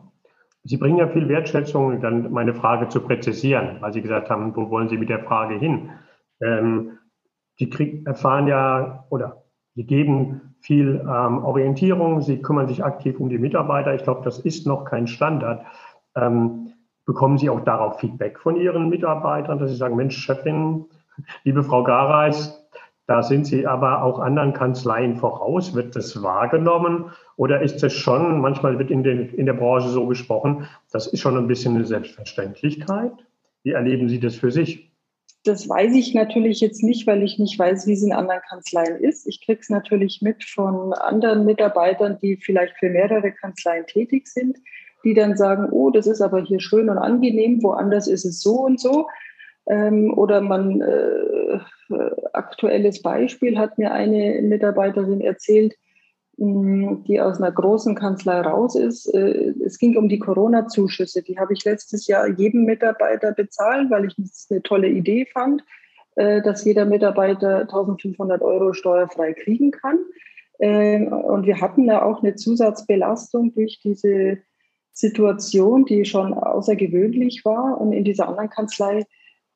Sie 0.64 0.78
bringen 0.78 0.98
ja 0.98 1.08
viel 1.08 1.30
Wertschätzung, 1.30 2.02
dann 2.02 2.32
meine 2.32 2.54
Frage 2.54 2.90
zu 2.90 3.00
präzisieren, 3.00 3.78
weil 3.80 3.94
Sie 3.94 4.02
gesagt 4.02 4.30
haben, 4.30 4.54
wo 4.56 4.70
wollen 4.70 4.90
Sie 4.90 4.98
mit 4.98 5.10
der 5.10 5.24
Frage 5.24 5.56
hin? 5.56 5.92
Ähm, 6.42 7.00
die 7.60 7.70
krieg, 7.70 8.06
erfahren 8.06 8.48
ja 8.48 9.06
oder 9.10 9.46
Sie 9.76 9.86
geben 9.86 10.56
viel 10.60 11.00
ähm, 11.02 11.46
Orientierung, 11.46 12.22
Sie 12.22 12.42
kümmern 12.42 12.68
sich 12.68 12.84
aktiv 12.84 13.18
um 13.20 13.30
die 13.30 13.40
Mitarbeiter. 13.40 13.96
Ich 13.96 14.04
glaube, 14.04 14.22
das 14.26 14.40
ist 14.40 14.68
noch 14.68 14.84
kein 14.84 15.08
Standard. 15.08 15.66
Ähm, 16.16 16.74
bekommen 17.06 17.38
Sie 17.38 17.50
auch 17.50 17.62
darauf 17.62 18.00
Feedback 18.02 18.40
von 18.40 18.58
Ihren 18.58 18.90
Mitarbeitern, 18.90 19.58
dass 19.58 19.72
Sie 19.72 19.78
sagen, 19.78 19.96
Mensch, 19.96 20.18
Chefin, 20.18 20.86
Liebe 21.44 21.64
Frau 21.64 21.84
Gareis, 21.84 22.58
da 23.08 23.24
sind 23.24 23.46
Sie 23.46 23.68
aber 23.68 24.04
auch 24.04 24.20
anderen 24.20 24.54
Kanzleien 24.54 25.18
voraus. 25.18 25.76
Wird 25.76 25.96
das 25.96 26.22
wahrgenommen 26.24 27.12
oder 27.36 27.62
ist 27.62 27.84
das 27.84 27.94
schon, 27.94 28.40
manchmal 28.40 28.80
wird 28.80 28.92
in, 28.92 29.04
den, 29.04 29.34
in 29.34 29.46
der 29.46 29.54
Branche 29.54 29.90
so 29.90 30.08
gesprochen, 30.08 30.68
das 30.92 31.08
ist 31.08 31.20
schon 31.20 31.38
ein 31.38 31.48
bisschen 31.48 31.76
eine 31.76 31.86
Selbstverständlichkeit? 31.86 33.14
Wie 33.64 33.72
erleben 33.72 34.10
Sie 34.10 34.20
das 34.20 34.36
für 34.36 34.52
sich? 34.52 34.92
Das 35.44 35.68
weiß 35.68 35.96
ich 35.96 36.14
natürlich 36.14 36.62
jetzt 36.62 36.84
nicht, 36.84 37.08
weil 37.08 37.24
ich 37.24 37.40
nicht 37.40 37.58
weiß, 37.58 37.88
wie 37.88 37.94
es 37.94 38.04
in 38.04 38.14
anderen 38.14 38.42
Kanzleien 38.48 38.98
ist. 38.98 39.28
Ich 39.28 39.44
kriege 39.44 39.60
es 39.60 39.70
natürlich 39.70 40.22
mit 40.22 40.44
von 40.44 40.94
anderen 40.94 41.46
Mitarbeitern, 41.46 42.20
die 42.22 42.38
vielleicht 42.38 42.78
für 42.78 42.90
mehrere 42.90 43.32
Kanzleien 43.32 43.88
tätig 43.88 44.28
sind, 44.28 44.60
die 45.04 45.16
dann 45.16 45.36
sagen, 45.36 45.68
oh, 45.72 45.90
das 45.90 46.06
ist 46.06 46.22
aber 46.22 46.42
hier 46.42 46.60
schön 46.60 46.90
und 46.90 47.00
angenehm, 47.00 47.64
woanders 47.64 48.08
ist 48.08 48.24
es 48.24 48.40
so 48.42 48.62
und 48.62 48.80
so. 48.80 49.08
Ähm, 49.67 50.13
oder 50.13 50.41
man, 50.41 50.82
äh, 50.82 51.60
aktuelles 52.34 53.02
Beispiel 53.02 53.58
hat 53.58 53.78
mir 53.78 53.91
eine 53.91 54.41
Mitarbeiterin 54.41 55.21
erzählt, 55.21 55.76
mh, 56.38 57.04
die 57.08 57.21
aus 57.21 57.39
einer 57.39 57.52
großen 57.52 57.95
Kanzlei 57.95 58.41
raus 58.41 58.76
ist. 58.76 59.13
Äh, 59.13 59.54
es 59.65 59.78
ging 59.78 59.97
um 59.97 60.10
die 60.10 60.19
Corona-Zuschüsse. 60.19 61.21
Die 61.21 61.38
habe 61.38 61.54
ich 61.54 61.63
letztes 61.63 62.08
Jahr 62.08 62.28
jedem 62.28 62.65
Mitarbeiter 62.65 63.34
bezahlt, 63.34 63.89
weil 63.91 64.06
ich 64.06 64.15
das 64.17 64.47
eine 64.50 64.63
tolle 64.63 64.89
Idee 64.89 65.26
fand, 65.32 65.63
äh, 66.15 66.41
dass 66.41 66.65
jeder 66.65 66.86
Mitarbeiter 66.86 67.62
1500 67.62 68.41
Euro 68.41 68.74
steuerfrei 68.74 69.34
kriegen 69.34 69.71
kann. 69.71 70.00
Äh, 70.60 71.06
und 71.06 71.45
wir 71.45 71.62
hatten 71.62 71.88
da 71.88 72.02
auch 72.02 72.24
eine 72.24 72.36
Zusatzbelastung 72.36 73.54
durch 73.54 73.80
diese 73.84 74.39
Situation, 74.93 75.86
die 75.86 76.06
schon 76.06 76.34
außergewöhnlich 76.34 77.45
war. 77.45 77.80
Und 77.80 77.93
in 77.93 78.04
dieser 78.04 78.28
anderen 78.28 78.50
Kanzlei 78.50 79.06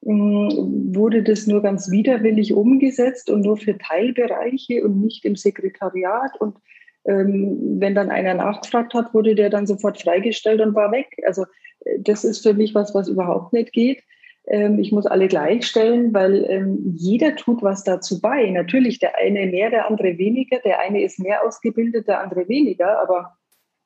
wurde 0.06 1.24
das 1.24 1.48
nur 1.48 1.64
ganz 1.64 1.90
widerwillig 1.90 2.54
umgesetzt 2.54 3.30
und 3.30 3.42
nur 3.42 3.58
für 3.58 3.78
Teilbereiche 3.78 4.84
und 4.84 5.02
nicht 5.02 5.26
im 5.26 5.36
Sekretariat. 5.36 6.40
Und 6.40 6.58
ähm, 7.06 7.80
wenn 7.80 7.96
dann 7.96 8.12
einer 8.12 8.36
nachgefragt 8.36 8.94
hat, 8.94 9.14
wurde 9.14 9.34
der 9.34 9.50
dann 9.50 9.66
sofort 9.66 10.02
freigestellt 10.02 10.62
und 10.62 10.76
war 10.76 10.92
weg. 10.92 11.08
Also 11.26 11.44
äh, 11.86 12.00
das 12.00 12.24
ist 12.24 12.44
für 12.44 12.54
mich 12.54 12.76
was, 12.76 12.94
was 12.94 13.08
überhaupt 13.08 13.54
nicht 13.54 13.74
geht. 13.74 14.04
Ähm, 14.48 14.78
ich 14.78 14.92
muss 14.92 15.08
alle 15.08 15.28
gleichstellen, 15.28 16.14
weil 16.14 16.46
ähm, 16.50 16.94
jeder 16.96 17.36
tut 17.36 17.64
was 17.64 17.84
dazu 17.84 18.22
bei. 18.22 18.50
Natürlich, 18.52 19.00
der 19.00 19.16
eine 19.18 19.48
mehr, 19.48 19.72
der 19.72 19.90
andere 19.90 20.20
weniger. 20.20 20.60
Der 20.60 20.80
eine 20.82 21.02
ist 21.02 21.20
mehr 21.20 21.44
ausgebildet, 21.44 22.08
der 22.08 22.22
andere 22.22 22.48
weniger. 22.48 23.02
Aber 23.02 23.38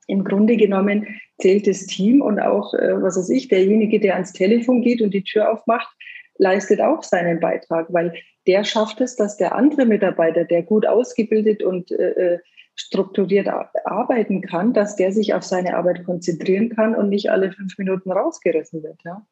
im 0.10 0.24
Grunde 0.24 0.58
genommen 0.58 1.08
zählt 1.40 1.68
das 1.68 1.86
Team 1.86 2.22
und 2.22 2.40
auch, 2.40 2.74
äh, 2.74 3.02
was 3.02 3.18
weiß 3.18 3.30
ich, 3.30 3.48
derjenige, 3.48 4.00
der 4.00 4.16
ans 4.16 4.34
Telefon 4.34 4.82
geht 4.82 5.02
und 5.02 5.14
die 5.14 5.24
Tür 5.24 5.52
aufmacht, 5.52 5.96
leistet 6.38 6.82
auch 6.82 7.04
seinen 7.04 7.40
Beitrag, 7.40 7.88
weil 7.94 8.14
der 8.48 8.64
schafft 8.64 9.02
es, 9.02 9.16
dass 9.16 9.38
der 9.38 9.56
andere 9.56 9.86
Mitarbeiter, 9.86 10.46
der 10.46 10.64
gut 10.64 10.88
ausgebildet 10.88 11.64
und 11.64 11.92
äh, 11.92 12.36
äh 12.36 12.40
strukturiert 12.76 13.50
arbeiten 13.84 14.42
kann, 14.42 14.72
dass 14.72 14.96
der 14.96 15.12
sich 15.12 15.34
auf 15.34 15.44
seine 15.44 15.76
Arbeit 15.76 16.06
konzentrieren 16.06 16.70
kann 16.70 16.96
und 16.96 17.10
nicht 17.10 17.30
alle 17.30 17.52
fünf 17.52 17.78
Minuten 17.78 18.10
rausgerissen 18.10 18.82
wird. 18.84 19.02
Ja, 19.04 19.26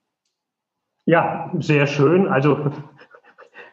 ja 1.06 1.54
sehr 1.58 1.88
schön. 1.88 2.28
Also 2.28 2.74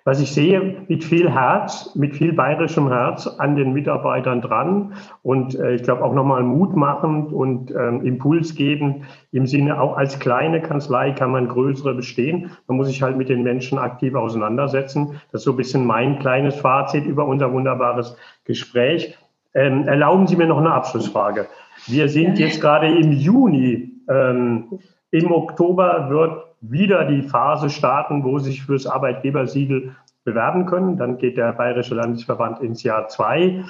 was 0.05 0.21
ich 0.21 0.33
sehe, 0.33 0.85
mit 0.87 1.03
viel 1.03 1.31
Herz, 1.31 1.95
mit 1.95 2.14
viel 2.14 2.35
bayerischem 2.35 2.88
Herz 2.88 3.27
an 3.27 3.57
den 3.57 3.73
Mitarbeitern 3.73 4.43
dran 4.43 4.93
und 5.23 5.59
äh, 5.59 5.75
ich 5.75 5.83
glaube 5.83 6.05
auch 6.05 6.12
nochmal 6.12 6.43
mutmachend 6.43 7.33
und 7.33 7.71
ähm, 7.71 8.05
Impuls 8.05 8.55
geben 8.55 9.05
im 9.33 9.47
Sinne, 9.47 9.81
auch 9.81 9.97
als 9.97 10.19
kleine 10.19 10.61
Kanzlei 10.61 11.12
kann 11.12 11.31
man 11.31 11.49
größere 11.49 11.95
bestehen. 11.95 12.51
Man 12.67 12.77
muss 12.77 12.88
sich 12.88 13.03
halt 13.03 13.17
mit 13.17 13.31
den 13.31 13.43
Menschen 13.43 13.79
aktiv 13.79 14.14
auseinandersetzen. 14.14 15.21
Das 15.33 15.40
ist 15.40 15.45
so 15.45 15.53
ein 15.53 15.57
bisschen 15.57 15.87
mein 15.87 16.19
kleines 16.19 16.55
Fazit 16.57 17.07
über 17.07 17.27
unser 17.27 17.53
wunderbares 17.53 18.17
Gespräch. 18.45 19.17
Ähm, 19.55 19.88
erlauben 19.88 20.27
Sie 20.27 20.37
mir 20.37 20.47
noch 20.47 20.59
eine 20.59 20.73
Abschlussfrage. 20.73 21.47
Wir 21.87 22.09
sind 22.09 22.38
jetzt 22.38 22.61
gerade 22.61 22.88
im 22.88 23.12
Juni. 23.12 23.93
Ähm, 24.09 24.79
Im 25.11 25.33
Oktober 25.33 26.11
wird 26.11 26.45
wieder 26.70 27.05
die 27.05 27.22
Phase 27.22 27.70
starten, 27.70 28.24
wo 28.24 28.38
sich 28.38 28.62
fürs 28.62 28.87
Arbeitgebersiegel 28.87 29.94
bewerben 30.24 30.66
können. 30.66 30.96
Dann 30.96 31.18
geht 31.18 31.37
der 31.37 31.53
Bayerische 31.53 31.94
Landesverband 31.94 32.61
ins 32.61 32.83
Jahr 32.83 33.09
zwei. 33.09 33.64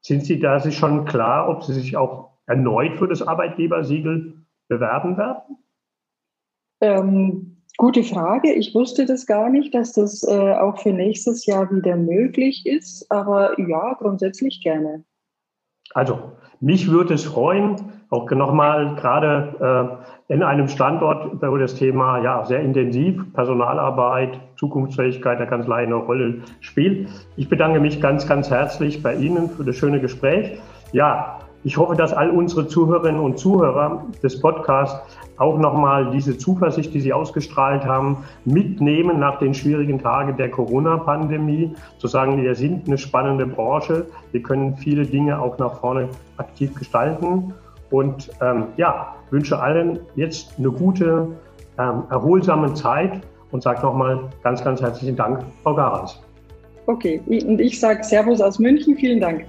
Sind 0.00 0.24
Sie 0.24 0.38
da 0.38 0.60
sich 0.60 0.76
schon 0.76 1.04
klar, 1.04 1.48
ob 1.48 1.62
Sie 1.62 1.74
sich 1.74 1.96
auch 1.96 2.30
erneut 2.46 2.96
für 2.96 3.08
das 3.08 3.22
Arbeitgebersiegel 3.22 4.34
bewerben 4.68 5.16
werden? 5.16 5.58
Ähm, 6.80 7.62
gute 7.76 8.02
Frage. 8.02 8.52
Ich 8.52 8.74
wusste 8.74 9.06
das 9.06 9.26
gar 9.26 9.48
nicht, 9.48 9.74
dass 9.74 9.92
das 9.92 10.22
äh, 10.24 10.54
auch 10.54 10.80
für 10.80 10.92
nächstes 10.92 11.46
Jahr 11.46 11.70
wieder 11.70 11.96
möglich 11.96 12.66
ist. 12.66 13.10
Aber 13.10 13.58
ja, 13.60 13.94
grundsätzlich 13.94 14.60
gerne. 14.62 15.04
Also, 15.94 16.32
mich 16.60 16.90
würde 16.90 17.14
es 17.14 17.24
freuen, 17.24 17.91
auch 18.12 18.30
nochmal 18.30 18.94
gerade 18.96 19.98
äh, 20.28 20.32
in 20.34 20.42
einem 20.42 20.68
Standort, 20.68 21.40
wo 21.40 21.56
das 21.56 21.74
Thema 21.74 22.22
ja 22.22 22.44
sehr 22.44 22.60
intensiv 22.60 23.32
Personalarbeit, 23.32 24.38
Zukunftsfähigkeit 24.56 25.40
der 25.40 25.46
Kanzlei 25.46 25.84
eine 25.84 25.94
Rolle 25.94 26.42
spielt. 26.60 27.08
Ich 27.36 27.48
bedanke 27.48 27.80
mich 27.80 28.02
ganz, 28.02 28.26
ganz 28.26 28.50
herzlich 28.50 29.02
bei 29.02 29.14
Ihnen 29.14 29.48
für 29.48 29.64
das 29.64 29.76
schöne 29.76 29.98
Gespräch. 29.98 30.60
Ja, 30.92 31.38
ich 31.64 31.78
hoffe, 31.78 31.96
dass 31.96 32.12
all 32.12 32.28
unsere 32.30 32.66
Zuhörerinnen 32.66 33.20
und 33.20 33.38
Zuhörer 33.38 34.04
des 34.22 34.40
Podcasts 34.40 35.00
auch 35.38 35.58
nochmal 35.58 36.10
diese 36.10 36.36
Zuversicht, 36.36 36.92
die 36.92 37.00
Sie 37.00 37.14
ausgestrahlt 37.14 37.86
haben, 37.86 38.18
mitnehmen 38.44 39.20
nach 39.20 39.38
den 39.38 39.54
schwierigen 39.54 40.00
Tagen 40.00 40.36
der 40.36 40.50
Corona-Pandemie. 40.50 41.74
Zu 41.96 42.08
sagen, 42.08 42.36
wir 42.42 42.54
sind 42.56 42.88
eine 42.88 42.98
spannende 42.98 43.46
Branche. 43.46 44.04
Wir 44.32 44.42
können 44.42 44.76
viele 44.76 45.06
Dinge 45.06 45.40
auch 45.40 45.56
nach 45.58 45.80
vorne 45.80 46.08
aktiv 46.36 46.74
gestalten. 46.74 47.54
Und 47.92 48.30
ähm, 48.40 48.68
ja, 48.78 49.14
wünsche 49.30 49.60
allen 49.60 50.00
jetzt 50.16 50.54
eine 50.58 50.70
gute, 50.70 51.28
ähm, 51.78 52.02
erholsame 52.10 52.74
Zeit 52.74 53.20
und 53.52 53.62
sage 53.62 53.82
nochmal 53.82 54.30
ganz, 54.42 54.64
ganz 54.64 54.80
herzlichen 54.80 55.14
Dank, 55.14 55.44
Frau 55.62 55.74
Garas. 55.74 56.20
Okay, 56.86 57.20
und 57.26 57.60
ich 57.60 57.78
sage 57.78 58.02
Servus 58.02 58.40
aus 58.40 58.58
München. 58.58 58.96
Vielen 58.96 59.20
Dank. 59.20 59.44